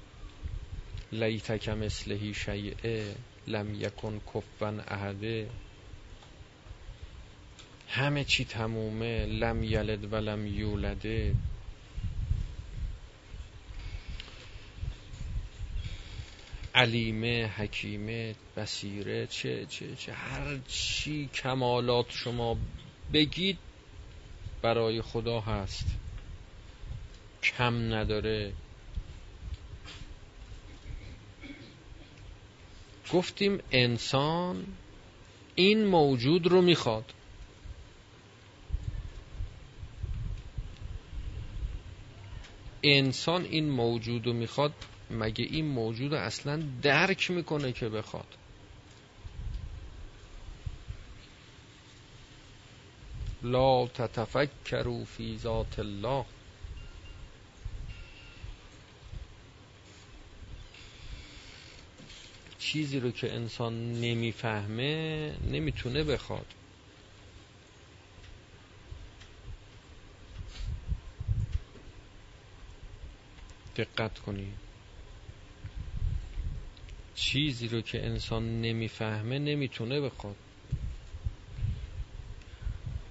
لیتک 1.12 1.70
مثلهی 1.70 2.34
شیعه 2.34 3.16
لم 3.48 3.74
یکن 3.74 4.22
کفن 4.34 4.80
احده. 4.80 5.50
همه 7.88 8.24
چی 8.24 8.46
تمومه 8.46 9.26
لم 9.26 9.64
یلد 9.64 10.14
و 10.14 10.16
لم 10.16 10.48
یولده. 10.48 11.36
علیمه 16.76 17.48
حکیمه 17.58 18.36
بسیره 18.58 19.28
چه 19.28 19.66
چه 19.66 19.96
چه 19.96 20.14
هر 20.14 20.58
چی 20.68 21.30
کمالات 21.34 22.06
شما 22.10 22.58
بگید 23.14 23.58
برای 24.62 25.02
خدا 25.02 25.40
هست. 25.40 25.86
کم 27.44 27.94
نداره. 27.94 28.54
گفتیم 33.14 33.60
انسان 33.72 34.66
این 35.56 35.86
موجود 35.86 36.48
رو 36.48 36.62
می‌خواد. 36.62 37.14
انسان 42.84 43.46
این 43.46 43.70
موجود 43.70 44.28
رو 44.28 44.34
می‌خواد 44.34 44.74
مگه 45.12 45.46
این 45.46 45.66
موجود 45.66 46.14
اصلا 46.14 46.64
درک 46.82 47.32
می‌کنه 47.32 47.72
که 47.72 47.90
بخواد؟ 47.90 48.38
لا 53.44 53.88
تتفکروا 53.88 55.04
فی 55.06 55.38
ذات 55.38 55.80
الله. 55.80 56.26
چیزی 62.74 63.00
رو 63.00 63.12
که 63.12 63.34
انسان 63.34 63.92
نمی‌فهمه 63.92 65.34
نمی‌تونه 65.52 66.04
بخواد. 66.04 66.46
دقت 73.76 74.20
کنید 74.20 74.54
چیزی 77.16 77.68
رو 77.68 77.82
که 77.82 78.06
انسان 78.06 78.62
نمی‌فهمه 78.62 79.40
نمی‌تونه 79.40 80.02
بخواد. 80.02 80.36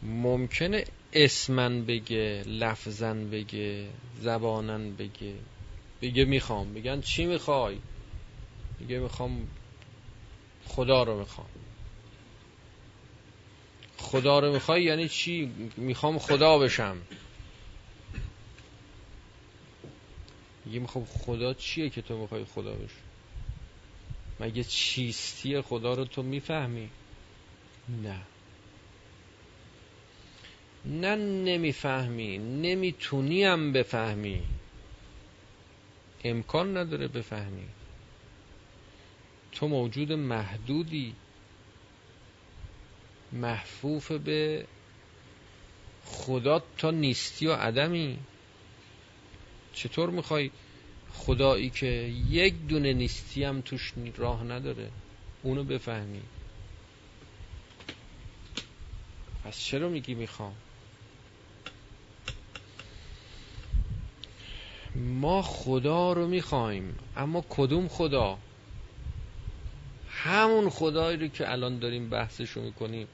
ممکنه 0.02 0.84
اسمن 1.12 1.84
بگه 1.84 2.44
لفظن 2.46 3.30
بگه 3.30 3.88
زبانن 4.20 4.96
بگه. 4.96 5.34
بگه 6.02 6.24
می‌خوام. 6.24 6.74
بگن 6.74 7.00
چی 7.00 7.24
می‌خوای؟ 7.24 7.78
بگه 8.80 8.98
می‌خوام 8.98 9.48
خدا 10.66 11.02
رو 11.02 11.18
می‌خوام. 11.18 11.48
خدا 13.98 14.38
رو 14.38 14.52
می‌خوای 14.52 14.82
یعنی 14.82 15.08
چی؟ 15.08 15.52
می‌خوام 15.76 16.18
خدا 16.18 16.58
بشم. 16.58 16.96
میگه 20.64 20.78
می‌خوام 20.78 21.04
خدا 21.04 21.54
چیه 21.54 21.90
که 21.90 22.02
تو 22.02 22.18
می‌خوای 22.18 22.44
خدا 22.44 22.72
بشی؟ 22.72 22.94
مگه 24.40 24.64
چیستی 24.64 25.60
خدا 25.60 25.94
رو 25.94 26.04
تو 26.04 26.22
می‌فهمی؟ 26.22 26.90
نه. 28.02 28.22
نه 30.84 31.16
نمی‌فهمی 31.16 32.38
نمی‌تونی 32.38 33.44
هم 33.44 33.72
بفهمی. 33.72 34.42
امکان 36.24 36.76
نداره 36.76 37.08
بفهمی. 37.08 37.66
تو 39.58 39.68
موجود 39.68 40.12
محدودی. 40.12 41.14
محفوف 43.32 44.12
به 44.12 44.66
خدا 46.04 46.62
تا 46.78 46.90
نیستی 46.90 47.46
و 47.46 47.52
عدمی. 47.52 48.18
چطور 49.72 50.10
می‌خوای 50.10 50.50
خدایی 51.12 51.70
که 51.70 51.86
یک 52.30 52.54
دونه 52.68 52.92
نیستی 52.92 53.44
هم 53.44 53.60
توش 53.60 53.92
راه 54.16 54.44
نداره؟ 54.44 54.90
اونو 55.42 55.64
بفهمی. 55.64 56.22
پس 59.44 59.58
چرا 59.58 59.88
میگی 59.88 60.14
می‌خوام؟ 60.14 60.54
ما 64.94 65.42
خدا 65.42 66.12
رو 66.12 66.28
می‌خوایم 66.28 66.98
اما 67.16 67.44
کدوم 67.48 67.88
خدا؟ 67.88 68.38
همون 70.24 70.70
خدایی 70.70 71.16
رو 71.16 71.28
که 71.28 71.52
الان 71.52 71.78
داریم 71.78 72.08
بحثش 72.08 72.50
رو 72.50 72.62
می‌کنیم. 72.62 73.08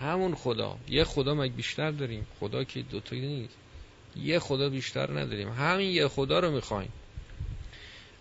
همون 0.00 0.34
خدا. 0.34 0.76
یه 0.88 1.04
خدا 1.04 1.34
مگه 1.34 1.52
بیشتر 1.52 1.90
داریم؟ 1.90 2.26
خدا 2.40 2.64
که 2.64 2.82
دوتایی 2.82 3.26
نیست. 3.26 3.56
یه 4.16 4.38
خدا 4.38 4.68
بیشتر 4.68 5.20
نداریم. 5.20 5.48
همین 5.48 5.90
یه 5.90 6.08
خدا 6.08 6.38
رو 6.38 6.50
می‌خوایم. 6.50 6.92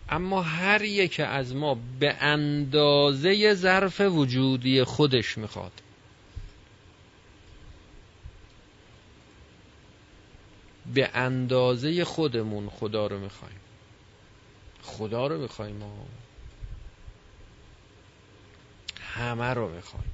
اما 0.10 0.42
هر 0.42 0.84
یک 0.84 1.20
از 1.20 1.56
ما 1.56 1.78
به 2.00 2.14
اندازه 2.14 3.54
ظرف 3.54 4.02
وجودی 4.02 4.84
خودش 4.84 5.38
می‌خواد. 5.38 5.72
به 10.94 11.10
اندازه 11.14 12.04
خودمون 12.04 12.70
خدا 12.70 13.08
رو 13.08 13.20
می‌خوایم. 13.20 13.60
خدا 14.82 15.28
رو 15.28 15.42
می‌خوایم. 15.42 15.76
ما 15.76 16.06
همه 19.18 19.54
رو 19.54 19.76
می‌خوایم 19.76 20.12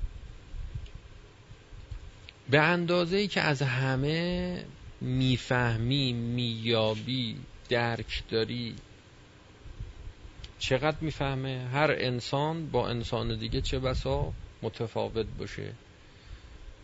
به 2.50 2.60
اندازه 2.60 3.18
ای 3.18 3.28
که 3.28 3.42
از 3.42 3.62
همه 3.62 4.66
می‌فهمی 5.02 6.14
میابی 6.14 7.38
درک 7.70 8.24
داری 8.30 8.76
چقدر 10.60 10.98
می‌فهمه؟ 11.02 11.68
هر 11.74 11.96
انسان 12.00 12.72
با 12.72 12.90
انسان 12.90 13.38
دیگه 13.40 13.62
چه 13.62 13.80
بسا 13.80 14.34
متفاوت 14.62 15.26
باشه. 15.40 15.74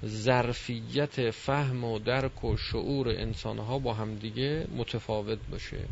ظرفیت 0.06 1.32
فهم 1.32 1.84
و 1.84 2.00
درک 2.00 2.44
و 2.44 2.58
شعور 2.58 3.10
انسانها 3.10 3.80
با 3.80 3.94
هم 3.94 4.16
دیگه 4.16 4.68
متفاوت 4.78 5.40
باشه. 5.52 5.86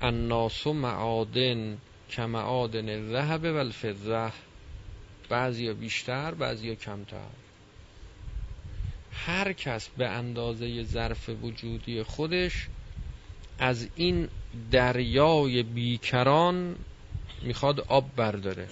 الناس 0.00 0.66
معادن. 0.66 1.78
کمعادن 2.10 2.88
الذهب 2.88 3.42
و 3.42 3.56
الفضه 3.56 4.32
بعضی 5.28 5.72
بیشتر 5.72 6.34
بعضی 6.34 6.76
کمتر. 6.76 7.28
هر 9.12 9.52
کس 9.52 9.88
به 9.88 10.08
اندازه 10.08 10.82
ظرف 10.82 11.28
وجودی 11.28 12.02
خودش 12.02 12.68
از 13.58 13.88
این 13.96 14.28
دریای 14.70 15.62
بیکران 15.62 16.76
می‌خواد 17.42 17.80
آب 17.80 18.10
برداره. 18.16 18.68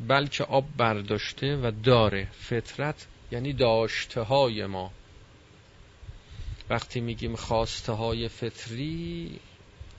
بلکه 0.00 0.44
آب 0.44 0.64
برداشته 0.76 1.56
و 1.56 1.72
داره. 1.82 2.28
فطرت 2.32 3.06
یعنی 3.32 3.52
داشته 3.52 4.20
های 4.20 4.66
ما. 4.66 4.92
وقتی 6.70 7.00
میگیم 7.00 7.36
خواسته 7.36 7.92
های 7.92 8.28
فطری 8.28 9.40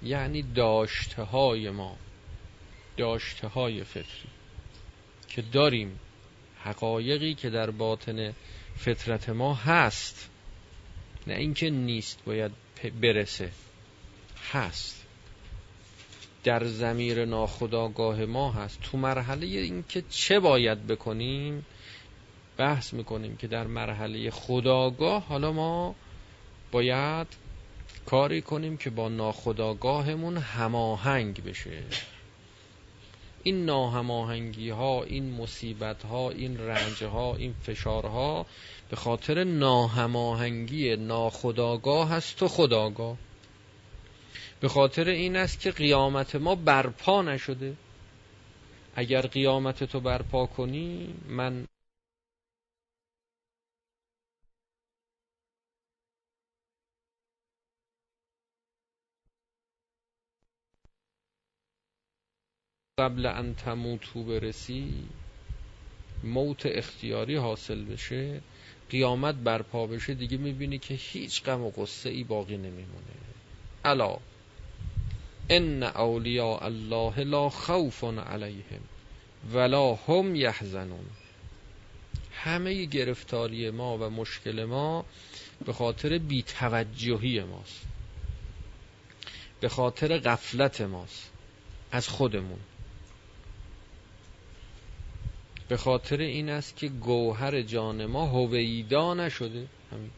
یعنی 0.03 0.41
داشته 0.41 1.23
های 1.23 1.69
ما 1.69 1.97
داشته 2.97 3.47
های 3.47 3.83
فطری 3.83 4.29
که 5.27 5.41
داریم 5.41 5.99
حقایقی 6.63 7.33
که 7.33 7.49
در 7.49 7.71
باطن 7.71 8.33
فطرت 8.77 9.29
ما 9.29 9.53
هست. 9.53 10.29
نه 11.27 11.33
اینکه 11.33 11.69
نیست 11.69 12.23
باید 12.25 12.51
برسه. 13.01 13.51
هست. 14.51 15.05
در 16.43 16.65
زمیر 16.65 17.25
ناخداگاه 17.25 18.25
ما 18.25 18.51
هست. 18.51 18.79
تو 18.81 18.97
مرحله 18.97 19.45
اینکه 19.45 20.03
چه 20.09 20.39
باید 20.39 20.87
بکنیم 20.87 21.65
بحث 22.57 22.93
می‌کنیم 22.93 23.37
که 23.37 23.47
در 23.47 23.67
مرحله 23.67 24.29
خداگاه 24.29 25.25
حالا 25.25 25.51
ما 25.51 25.95
باید 26.71 27.27
کاری 28.05 28.41
کنیم 28.41 28.77
که 28.77 28.89
با 28.89 29.09
ناخداگاهمون 29.09 30.37
هماهنگ 30.37 31.43
بشه. 31.43 31.83
این 33.43 33.65
ناهماهنگی 33.65 34.69
ها 34.69 35.03
این 35.03 35.31
مصیبت 35.31 36.05
ها 36.05 36.29
این 36.29 36.57
رنج 36.57 37.03
ها 37.03 37.35
این 37.35 37.53
فشارها 37.63 38.45
به 38.89 38.95
خاطر 38.95 39.43
ناهماهنگی 39.43 40.95
ناخداگاه 40.95 42.09
هست 42.09 42.43
و 42.43 42.47
خداگاه 42.47 43.17
به 44.59 44.67
خاطر 44.67 45.09
این 45.09 45.35
است 45.35 45.59
که 45.59 45.71
قیامت 45.71 46.35
ما 46.35 46.55
برپا 46.55 47.21
نشده. 47.21 47.75
اگر 48.95 49.21
قیامت 49.21 49.83
تو 49.83 49.99
برپا 49.99 50.45
کنی 50.45 51.13
من 51.27 51.65
قبل 62.99 63.25
ان 63.25 63.55
تموتو 63.55 64.23
برسی 64.23 64.93
موت 66.23 66.65
اختیاری 66.65 67.35
حاصل 67.35 67.83
بشه 67.83 68.41
قیامت 68.89 69.35
برپا 69.35 69.87
بشه 69.87 70.13
دیگه 70.13 70.37
می‌بینی 70.37 70.77
که 70.77 70.93
هیچ 70.93 71.43
غم 71.43 71.61
و 71.61 71.69
قصه 71.69 72.09
ای 72.09 72.23
باقی 72.23 72.57
نمیمونه. 72.57 73.15
الا 73.85 74.17
ان 75.49 75.83
اولیاء 75.83 76.65
الله 76.65 77.23
لا 77.23 77.49
خوف 77.49 78.03
علیهم 78.03 78.81
ولا 79.53 79.95
هم 79.95 80.35
یحزنون. 80.35 81.05
همه 82.31 82.85
گرفتاری 82.85 83.69
ما 83.69 83.97
و 83.97 84.09
مشکل 84.09 84.63
ما 84.63 85.05
به 85.65 85.73
خاطر 85.73 86.17
بیتوجهی 86.17 87.43
ماست. 87.43 87.81
به 89.59 89.69
خاطر 89.69 90.17
غفلت 90.17 90.81
ماست. 90.81 91.31
از 91.91 92.07
خودمون. 92.07 92.59
به 95.69 95.77
خاطر 95.77 96.21
این 96.21 96.49
است 96.49 96.75
که 96.75 96.87
گوهر 96.87 97.61
جان 97.61 98.05
ما 98.05 98.25
هویدا 98.25 99.13
نشده. 99.13 99.67
همین. 99.91 100.11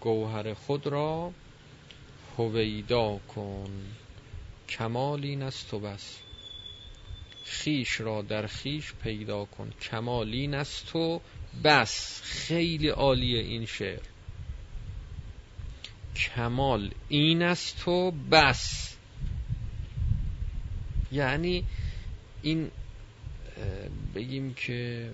گوهر 0.00 0.54
خود 0.54 0.86
را 0.86 1.32
هویدا 2.38 3.18
کن. 3.34 3.70
کمال 4.68 5.24
این 5.24 5.42
است 5.42 5.74
و 5.74 5.80
بس. 5.80 6.18
خیش 7.44 8.00
را 8.00 8.22
در 8.22 8.46
خیش 8.46 8.92
پیدا 9.02 9.44
کن. 9.44 9.70
کمال 9.80 10.28
این 10.28 10.54
است 10.54 10.96
و 10.96 11.20
بس. 11.64 12.20
خیلی 12.24 12.88
عالیه 12.88 13.40
این 13.40 13.66
شعر. 13.66 14.02
کمال 16.16 16.90
این 17.08 17.42
است 17.42 17.88
و 17.88 18.10
بس. 18.10 18.96
یعنی 21.12 21.64
این 22.42 22.70
بگیم 24.14 24.54
که 24.54 25.10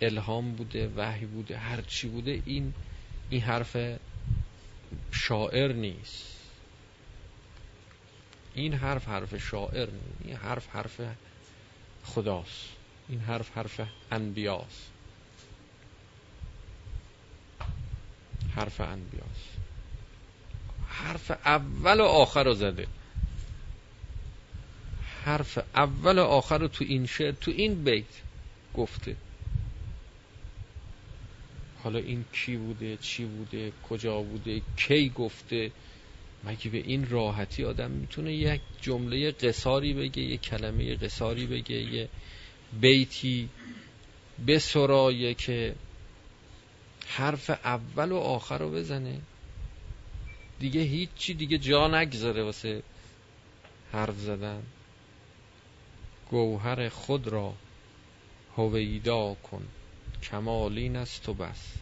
الهام 0.00 0.52
بوده 0.52 0.88
وحی 0.96 1.26
بوده 1.26 1.58
هر 1.58 1.80
چی 1.80 2.08
بوده 2.08 2.42
این 2.46 2.74
این 3.30 3.40
حرف 3.40 3.76
شاعر 5.12 5.72
نیست. 5.72 6.32
این 8.54 8.74
حرف 8.74 9.08
حرف 9.08 9.36
شاعر 9.36 9.90
نیست. 9.90 10.24
این 10.24 10.36
حرف 10.36 10.68
حرف 10.68 11.00
خداست. 12.04 12.68
این 13.08 13.20
حرف 13.20 13.56
حرف 13.56 13.80
انبیاست. 14.10 14.90
حرف 18.56 18.80
انبیاست. 18.80 19.52
حرف 20.88 21.30
اول 21.30 22.00
و 22.00 22.04
آخر 22.04 22.44
رو 22.44 22.54
زده. 22.54 22.86
حرف 25.24 25.58
اول 25.74 26.18
و 26.18 26.22
آخر 26.22 26.58
رو 26.58 26.68
تو 26.68 26.84
این 26.88 27.06
شعر 27.06 27.32
تو 27.32 27.50
این 27.50 27.84
بیت 27.84 28.04
گفته. 28.74 29.16
حالا 31.82 31.98
این 31.98 32.24
کی 32.32 32.56
بوده 32.56 32.96
چی 32.96 33.24
بوده 33.24 33.72
کجا 33.88 34.22
بوده 34.22 34.62
کی 34.76 35.08
گفته؟ 35.08 35.72
مگه 36.44 36.70
به 36.70 36.78
این 36.78 37.10
راحتی 37.10 37.64
آدم 37.64 37.90
می‌تونه 37.90 38.32
یک 38.32 38.60
جمله 38.80 39.30
قصاری 39.30 39.94
بگه 39.94 40.22
یک 40.22 40.40
کلمه 40.40 40.94
قصاری 40.96 41.46
بگه 41.46 41.76
یه 41.76 42.08
بیتی 42.80 43.48
بسرایه 44.46 45.34
که 45.34 45.74
حرف 47.06 47.50
اول 47.50 48.12
و 48.12 48.16
آخر 48.16 48.58
رو 48.58 48.70
بزنه؟ 48.70 49.20
دیگه 50.60 50.80
هیچی 50.80 51.34
دیگه 51.34 51.58
جا 51.58 51.88
نگذاره 51.88 52.42
واسه 52.42 52.82
حرف 53.92 54.16
زدن. 54.16 54.62
گوهر 56.32 56.88
خود 56.88 57.28
را 57.28 57.54
هویدا 58.56 59.34
کن. 59.34 59.68
کمالین 60.22 60.96
است 60.96 61.28
و 61.28 61.34
بس. 61.34 61.74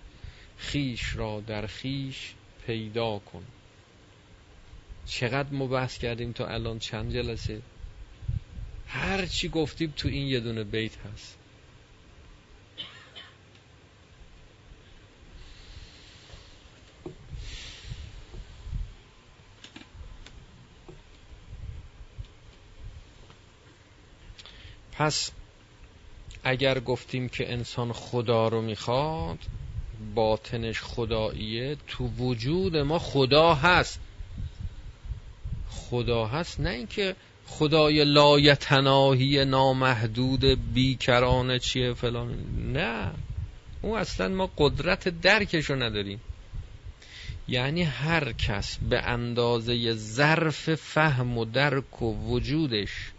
خیش 0.58 1.16
را 1.16 1.40
در 1.40 1.66
خیش 1.66 2.34
پیدا 2.66 3.18
کن. 3.18 3.44
چقدر 5.06 5.48
ما 5.50 5.66
بحث 5.66 5.98
کردیم 5.98 6.32
تا 6.32 6.46
الان 6.46 6.78
چند 6.78 7.12
جلسه؟ 7.12 7.62
هر 8.86 9.26
چی 9.26 9.48
گفتیم 9.48 9.92
تو 9.96 10.08
این 10.08 10.26
یه 10.26 10.40
دونه 10.40 10.64
بیت 10.64 10.96
هست. 10.98 11.39
پس 25.00 25.30
اگر 26.44 26.80
گفتیم 26.80 27.28
که 27.28 27.52
انسان 27.52 27.92
خدا 27.92 28.48
رو 28.48 28.62
می‌خواد 28.62 29.38
باطنش 30.14 30.80
خداییه 30.80 31.76
تو 31.86 32.06
وجود 32.06 32.76
ما 32.76 32.98
خدا 32.98 33.54
هست. 33.54 34.00
خدا 35.70 36.26
هست 36.26 36.60
نه 36.60 36.70
اینکه 36.70 37.16
خدای 37.46 38.04
لایتناهی 38.04 39.44
نامحدود 39.44 40.72
بیکرانه 40.74 41.58
چیه 41.58 41.94
فلان. 41.94 42.34
نه. 42.72 43.10
اون 43.82 43.98
اصلا 43.98 44.28
ما 44.28 44.50
قدرت 44.58 45.08
درکشو 45.08 45.74
نداریم. 45.74 46.20
یعنی 47.48 47.82
هر 47.82 48.32
کس 48.32 48.78
به 48.78 49.02
اندازه 49.02 49.92
ظرف 49.92 50.74
فهم 50.74 51.38
و 51.38 51.44
درک 51.44 52.02
و 52.02 52.14
وجودش 52.26 53.09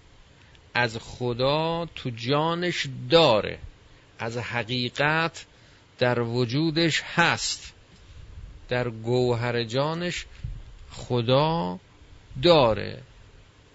از 0.73 0.97
خدا 0.97 1.87
تو 1.95 2.09
جانش 2.09 2.87
داره. 3.09 3.59
از 4.19 4.37
حقیقت 4.37 5.45
در 5.99 6.19
وجودش 6.21 7.01
هست. 7.05 7.73
در 8.69 8.89
گوهر 8.89 9.63
جانش 9.63 10.25
خدا 10.91 11.79
داره. 12.43 13.01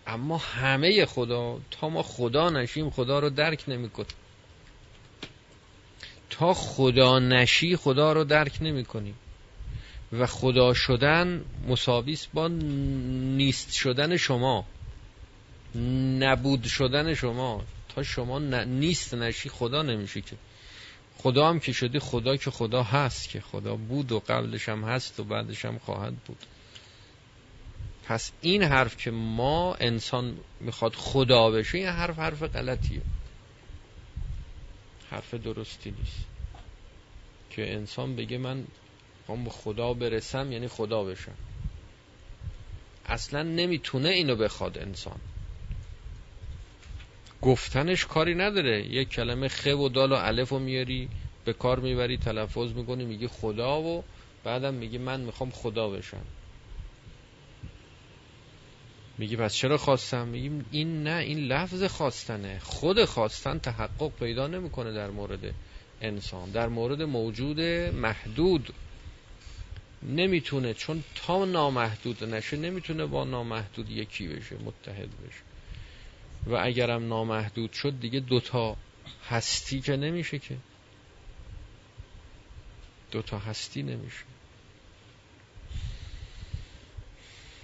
اما 0.07 0.36
همه 0.36 1.05
خدا 1.05 1.61
تا 1.70 1.88
ما 1.88 2.03
خدا 2.03 2.51
نشیم 2.51 2.90
خدا 2.90 3.18
رو 3.18 3.30
درک 3.30 3.64
نمی‌کنیم. 3.68 4.16
تا 6.30 6.55
خدا 6.55 7.18
نشی 7.18 7.76
خدا 7.76 8.12
رو 8.12 8.24
درک 8.24 8.59
نمی 8.61 8.84
کنیم 8.84 9.14
و 10.12 10.26
خدا 10.26 10.74
شدن 10.74 11.44
مساویس 11.68 12.26
با 12.26 12.49
نیست 12.49 13.72
شدن 13.72 14.16
شما. 14.16 14.64
نبود 16.18 16.64
شدن 16.64 17.14
شما. 17.14 17.64
تا 17.89 18.03
شما 18.03 18.39
نیست 18.64 19.14
نشی 19.14 19.49
خدا 19.49 19.83
نمیشه 19.83 20.20
که. 20.20 20.37
خدا 21.18 21.49
هم 21.49 21.61
که 21.61 21.72
شدی 21.72 21.99
خدا 21.99 22.37
که 22.37 22.51
خدا 22.51 22.83
هست 22.83 23.29
که. 23.29 23.41
خدا 23.41 23.77
بود 23.77 24.12
و 24.12 24.20
قبلش 24.29 24.68
هم 24.68 24.85
هست 24.85 25.20
و 25.20 25.24
بعدش 25.24 25.64
هم 25.64 25.79
خواهد 25.79 26.16
بود. 26.16 26.39
پس 28.05 28.33
این 28.41 28.62
حرف 28.62 28.97
که 28.97 29.11
ما 29.11 29.74
انسان 29.74 30.37
می‌خواد 30.61 30.95
خدا 30.95 31.51
بشه 31.51 31.79
این 31.79 31.87
حرف 31.87 32.18
حرف 32.18 32.43
غلطیه. 32.43 33.03
حرف 35.11 35.35
درستی 35.35 35.91
نیست. 35.91 36.24
که 37.51 37.74
انسان 37.74 38.16
بگه 38.16 38.39
من 38.39 38.64
هم 39.29 39.45
به 39.45 39.51
خدا 39.51 39.93
برسم 39.93 40.53
یعنی 40.53 40.68
خدا 40.68 41.05
بشم. 41.05 41.35
اصلا 43.07 43.43
نمی‌تونه 43.43 44.09
اینو 44.09 44.37
بخواد 44.37 44.79
انسان. 44.79 45.20
گفتنش 47.43 48.07
کاری 48.07 48.34
نداره. 48.34 48.87
یک 48.87 49.09
کلمه 49.09 49.49
خ 49.49 49.66
و 49.66 49.89
دال 49.89 50.12
و 50.12 50.14
الف 50.14 50.49
رو 50.49 50.59
میاری 50.59 51.09
به 51.45 51.53
کار 51.53 51.80
می‌بری 51.80 52.16
تلفظ 52.16 52.72
می‌کنی 52.72 53.05
میگی 53.05 53.26
خدا 53.26 53.80
و 53.80 54.05
بعدم 54.45 54.74
میگی 54.74 54.99
من 54.99 55.20
می‌خوام 55.20 55.51
خدا 55.51 55.89
بشم. 55.89 56.24
میگی 59.18 59.37
پس 59.37 59.55
چرا 59.55 59.76
خواستم؟ 59.76 60.28
میگیم 60.28 60.66
این 60.70 61.03
نه 61.03 61.16
این 61.16 61.39
لفظ 61.39 61.82
خواستنه. 61.82 62.59
خود 62.59 63.05
خواستن 63.05 63.59
تحقق 63.59 64.12
پیدا 64.12 64.47
نمی‌کنه 64.47 64.93
در 64.93 65.11
مورد 65.11 65.55
انسان. 66.01 66.51
در 66.51 66.68
مورد 66.68 67.03
موجود 67.03 67.61
محدود 67.95 68.74
نمی‌تونه 70.03 70.74
چون 70.74 71.05
تا 71.14 71.45
نامحدود 71.45 72.24
نشه 72.24 72.57
نمی‌تونه 72.57 73.07
با 73.07 73.24
نامحدود 73.24 73.91
یکی 73.91 74.28
بشه 74.28 74.57
متحد 74.64 75.09
بشه. 75.09 75.55
و 76.47 76.55
اگرم 76.55 77.09
نامحدود 77.09 77.72
شد 77.72 78.01
دیگه 78.01 78.20
دوتا 78.20 78.76
هستی 79.28 79.80
که 79.80 79.97
نمیشه 79.97 80.38
که. 80.38 80.57
دوتا 83.11 83.38
هستی 83.38 83.82
نمیشه. 83.82 84.24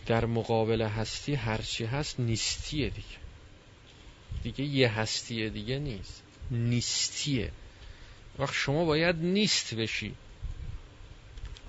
در 0.07 0.27
مقابل 0.27 0.83
هستی 0.83 1.35
هرچی 1.35 1.85
هست 1.85 2.21
نیستیه 2.21 2.91
دیگه. 2.91 3.23
دیگه 4.43 4.65
یه 4.65 4.89
هستی 4.89 5.51
دیگه 5.51 5.79
نیست. 5.79 6.23
نیستیه. 6.51 7.51
وقت 8.39 8.55
شما 8.55 8.85
باید 8.85 9.17
نیست 9.17 9.75
بشی. 9.75 10.15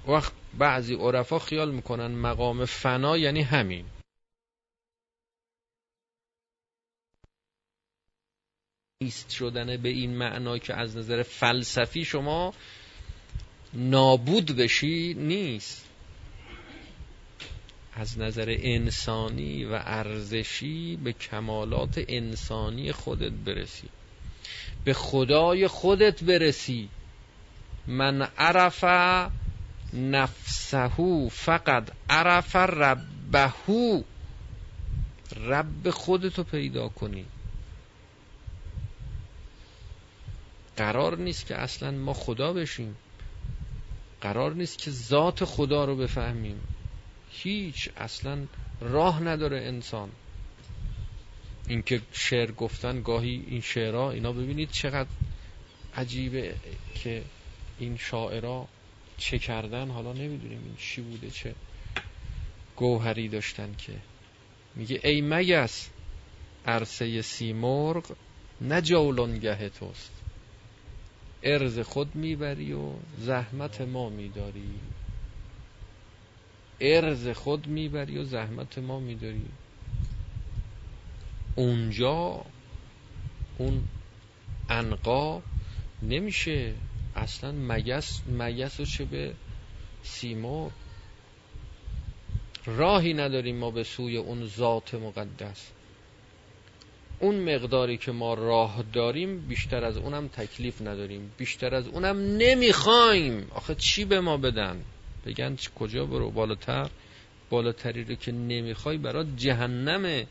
وقت 0.07 0.31
بعضی 0.57 0.95
عرفا 0.95 1.39
خیال 1.39 1.71
می‌کنن 1.71 2.07
مقام 2.07 2.65
فنا 2.65 3.17
یعنی 3.17 3.41
همین. 3.41 3.85
نیست 9.03 9.29
شدن 9.29 9.77
به 9.77 9.89
این 9.89 10.17
معنا 10.17 10.57
که 10.57 10.73
از 10.73 10.97
نظر 10.97 11.23
فلسفی 11.23 12.05
شما 12.05 12.53
نابود 13.73 14.55
بشی 14.55 15.13
نیست. 15.13 15.85
از 17.95 18.19
نظر 18.19 18.55
انسانی 18.59 19.65
و 19.65 19.73
ارزشی 19.73 20.95
به 20.95 21.13
کمالات 21.13 22.03
انسانی 22.07 22.91
خودت 22.91 23.31
برسی. 23.31 23.89
به 24.83 24.93
خدای 24.93 25.67
خودت 25.67 26.23
برسی. 26.23 26.89
من 27.87 28.21
عرف 28.37 28.83
نفسهو 29.93 31.29
فقط 31.29 31.89
عرف 32.09 32.55
ربهو 32.55 34.01
رب 35.35 35.89
خودتو 35.89 36.43
پیدا 36.43 36.89
کنی. 36.89 37.25
قرار 40.77 41.17
نیست 41.17 41.45
که 41.45 41.55
اصلا 41.55 41.91
ما 41.91 42.13
خدا 42.13 42.53
بشیم. 42.53 42.95
قرار 44.21 44.53
نیست 44.53 44.77
که 44.77 44.91
ذات 44.91 45.45
خدا 45.45 45.85
رو 45.85 45.95
بفهمیم. 45.95 46.61
هیچ 47.31 47.89
اصلا 47.97 48.47
راه 48.81 49.23
نداره 49.23 49.57
انسان. 49.57 50.09
اینکه 51.67 52.01
شعر 52.11 52.51
گفتن 52.51 53.01
گاهی 53.01 53.45
این 53.47 53.61
شعرها 53.61 54.11
اینا 54.11 54.31
ببینید 54.31 54.69
چقدر 54.71 55.09
عجیبه 55.95 56.55
که 56.95 57.23
این 57.79 57.97
شاعرها 57.97 58.67
چه 59.17 59.39
کردن. 59.39 59.89
حالا 59.89 60.13
نمی‌دونیم 60.13 60.61
این 60.65 60.75
چی 60.77 61.01
بوده 61.01 61.29
چه 61.29 61.55
گوهری 62.75 63.29
داشتن 63.29 63.75
که. 63.77 63.93
میگه 64.75 64.99
ای 65.03 65.21
مگس 65.21 65.89
عرصه 66.65 67.21
سیمرغ 67.21 68.15
نه 68.61 68.81
جولانگه 68.81 69.69
توست. 69.69 70.22
ارز 71.43 71.79
خود 71.79 72.15
می‌بری 72.15 72.73
و 72.73 72.91
زحمت 73.19 73.81
ما 73.81 74.09
میداری. 74.09 74.79
ارز 76.79 77.27
خود 77.27 77.67
می‌بری 77.67 78.17
و 78.17 78.23
زحمت 78.23 78.77
ما 78.77 78.99
میداری. 78.99 79.45
اونجا 81.55 82.45
اون 83.57 83.83
انقا 84.69 85.41
نمیشه. 86.01 86.73
اصلا 87.15 87.51
مگس 87.51 88.21
مگس 88.27 88.79
و 88.79 88.85
چه 88.85 89.05
به 89.05 89.33
سیما؟ 90.03 90.71
راهی 92.65 93.13
نداریم 93.13 93.57
ما 93.57 93.71
به 93.71 93.83
سوی 93.83 94.17
اون 94.17 94.45
ذات 94.45 94.93
مقدس. 94.93 95.72
اون 97.23 97.55
مقداری 97.55 97.97
که 97.97 98.11
ما 98.11 98.33
راه 98.33 98.83
داریم 98.93 99.47
بیشتر 99.47 99.85
از 99.85 99.97
اونم 99.97 100.27
تکلیف 100.27 100.81
نداریم. 100.81 101.33
بیشتر 101.37 101.75
از 101.75 101.87
اونم 101.87 102.17
نمی‌خوایم. 102.37 103.47
آخه 103.55 103.75
چی 103.75 104.05
به 104.05 104.19
ما 104.19 104.37
بدن؟ 104.37 104.85
بگن 105.25 105.55
کجا 105.75 106.05
برو؟ 106.05 106.31
بالاتر. 106.31 106.89
بالاتری 107.49 108.03
رو 108.03 108.15
که 108.15 108.31
نمی‌خوای 108.31 108.97
برات 108.97 109.27
جهنمه. 109.35 110.27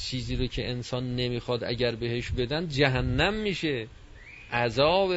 چیزی 0.00 0.36
رو 0.36 0.46
که 0.46 0.68
انسان 0.70 1.16
نمی‌خواد 1.16 1.64
اگر 1.64 1.94
بهش 1.94 2.30
بدن 2.30 2.68
جهنم 2.68 3.34
میشه. 3.34 3.88
عذاب 4.52 5.12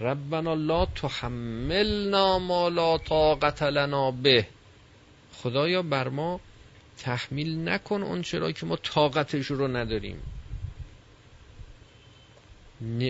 ربنا 0.00 0.54
لا 0.54 0.86
تحملنا 0.86 2.38
ما 2.38 2.68
لا 2.68 2.98
طاقت 2.98 3.62
لنا 3.62 4.10
به. 4.10 4.46
خدایا 5.32 5.82
بر 5.82 6.08
ما 6.08 6.40
تحمیل 6.98 7.68
نکن 7.68 8.02
اون 8.02 8.22
چرا 8.22 8.52
که 8.52 8.66
ما 8.66 8.76
طاقتش 8.76 9.46
رو 9.46 9.68
نداریم. 9.68 10.18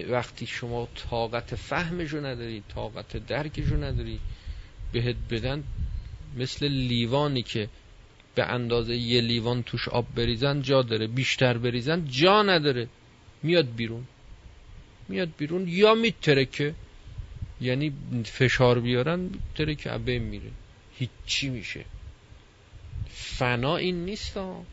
وقتی 0.08 0.46
شما 0.46 0.88
طاقت 1.10 1.54
فهمش 1.54 2.10
رو 2.10 2.26
نداری 2.26 2.62
طاقت 2.68 3.16
درکش 3.16 3.66
رو 3.66 3.84
نداری 3.84 4.20
بهت 4.92 5.16
بدن 5.30 5.64
مثل 6.36 6.68
لیوانی 6.68 7.42
که 7.42 7.68
به 8.34 8.44
اندازه 8.44 8.96
یه 8.96 9.20
لیوان 9.20 9.62
توش 9.62 9.88
آب 9.88 10.06
بریزن 10.14 10.62
جا 10.62 10.82
داره 10.82 11.06
بیشتر 11.06 11.58
بریزن 11.58 12.04
جا 12.06 12.42
نداره. 12.42 12.88
میاد 13.42 13.74
بیرون. 13.76 14.04
میاد 15.08 15.28
بیرون 15.38 15.68
یا 15.68 15.94
میترکه. 15.94 16.74
یعنی 17.60 17.92
فشار 18.24 18.80
بیارن 18.80 19.30
که 19.56 19.90
عبه 19.90 20.18
میره. 20.18 20.50
هیچی 20.94 21.48
میشه. 21.48 21.84
فنا 23.28 23.76
این 23.76 24.04
نیست 24.04 24.36
ها. 24.36 24.64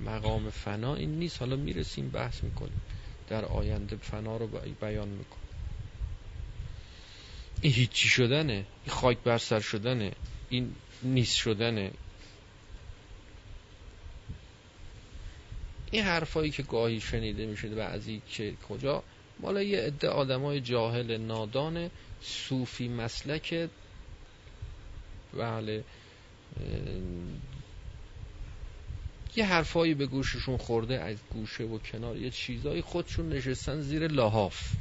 مقام 0.00 0.50
فنا 0.50 0.94
این 0.94 1.18
نیست. 1.18 1.40
حالا 1.40 1.56
می‌رسیم 1.56 2.08
بحث 2.08 2.44
می‌کنیم. 2.44 2.80
در 3.28 3.44
آینده 3.44 3.96
فنا 3.96 4.36
رو 4.36 4.46
بیان 4.80 5.08
میکن 5.08 5.36
این 7.60 7.72
هیچی 7.72 8.08
شدنه. 8.08 8.52
این 8.84 8.94
خاک 8.94 9.18
بر 9.18 9.38
سر 9.38 9.60
شدنه. 9.60 10.12
این 10.48 10.74
نیست 11.02 11.36
شدنه. 11.36 11.90
این 15.90 16.02
حرفایی 16.02 16.50
که 16.50 16.62
گاهی 16.62 17.00
شنیده 17.00 17.46
میشه 17.46 17.68
بعضی 17.68 18.22
که 18.28 18.54
کجا؟ 18.68 19.02
مالا 19.40 19.62
یه 19.62 19.80
عده 19.80 20.08
آدمای 20.08 20.60
جاهل 20.60 21.16
نادان 21.16 21.90
صوفی 22.22 22.88
مسلک 22.88 23.68
بله 25.32 25.84
یه 29.36 29.44
حرفایی 29.44 29.94
به 29.94 30.06
گوششون 30.06 30.56
خورده 30.56 31.00
از 31.00 31.16
گوشه 31.30 31.64
و 31.64 31.78
کنار. 31.78 32.16
یه 32.16 32.30
چیزایی 32.30 32.82
خودشون 32.82 33.28
نشستن 33.28 33.80
زیر 33.80 34.08
لاحاف 34.08 34.72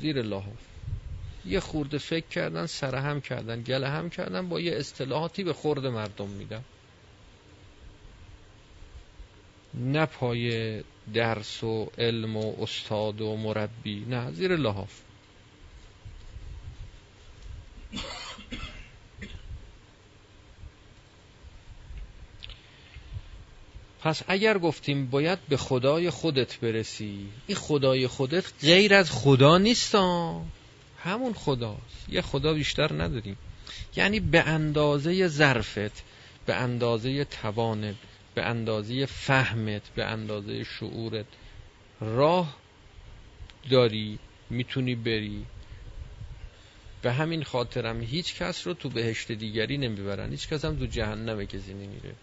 زیر 0.00 0.22
لاحاف 0.22 0.60
یه 1.44 1.60
خورده 1.60 1.98
فکر 1.98 2.26
کردن 2.26 2.66
سرهم 2.66 3.20
کردن 3.20 3.62
گله 3.62 3.88
هم 3.88 4.10
کردن 4.10 4.48
با 4.48 4.60
یه 4.60 4.76
اصطلاحاتی 4.76 5.44
به 5.44 5.52
خورد 5.52 5.86
مردم 5.86 6.28
میدن. 6.28 6.64
نه 9.74 10.06
پای 10.06 10.82
درس 11.14 11.64
و 11.64 11.90
علم 11.98 12.36
و 12.36 12.54
استاد 12.62 13.20
و 13.20 13.36
مربی 13.36 14.04
نه 14.08 14.32
زیر 14.32 14.56
لحاف 14.56 15.00
پس 24.02 24.22
اگر 24.28 24.58
گفتیم 24.58 25.06
باید 25.06 25.38
به 25.48 25.56
خدای 25.56 26.10
خودت 26.10 26.60
برسی 26.60 27.28
این 27.46 27.56
خدای 27.56 28.06
خودت 28.06 28.52
غیر 28.62 28.94
از 28.94 29.10
خدا 29.10 29.58
نیست 29.58 29.94
همون 31.04 31.32
خداست. 31.34 32.08
یه 32.08 32.20
خدا 32.20 32.54
بیشتر 32.54 33.02
نداریم. 33.02 33.36
یعنی 33.96 34.20
به 34.20 34.40
اندازه 34.40 35.28
ظرفت 35.28 36.02
به 36.46 36.54
اندازه 36.54 37.24
توانت 37.24 37.94
به 38.34 38.42
اندازه 38.42 39.06
فهمت 39.06 39.82
به 39.94 40.04
اندازه 40.04 40.64
شعورت 40.64 41.26
راه 42.00 42.56
داری 43.70 44.18
می‌تونی 44.50 44.94
بری. 44.94 45.46
به 47.02 47.12
همین 47.12 47.44
خاطرم 47.44 48.00
هیچ 48.00 48.34
کس 48.34 48.66
رو 48.66 48.74
تو 48.74 48.88
بهشت 48.88 49.32
دیگری 49.32 49.78
نمی‌برن. 49.78 50.30
هیچ 50.30 50.48
کس 50.48 50.64
هم 50.64 50.76
تو 50.76 50.86
جهنم 50.86 51.44
کسی 51.44 51.74
نمیره. 51.74 52.14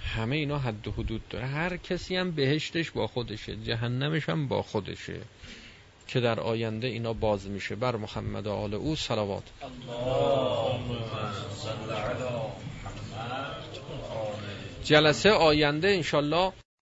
همه 0.00 0.36
اینا 0.36 0.58
حد 0.58 0.88
و 0.88 0.92
حدود 0.92 1.28
داره. 1.28 1.46
هر 1.46 1.76
کسی 1.76 2.16
هم 2.16 2.30
بهشتش 2.30 2.90
با 2.90 3.06
خودشه 3.06 3.56
جهنمش 3.56 4.28
هم 4.28 4.48
با 4.48 4.62
خودشه 4.62 5.20
که 6.06 6.20
در 6.20 6.40
آینده 6.40 6.86
اینا 6.86 7.12
باز 7.12 7.46
میشه. 7.48 7.74
بر 7.74 7.96
محمد 7.96 8.48
آل 8.48 8.74
او 8.74 8.96
صلوات. 8.96 9.42
جلسه 14.84 15.30
آینده 15.30 15.88
انشالله 15.88 16.52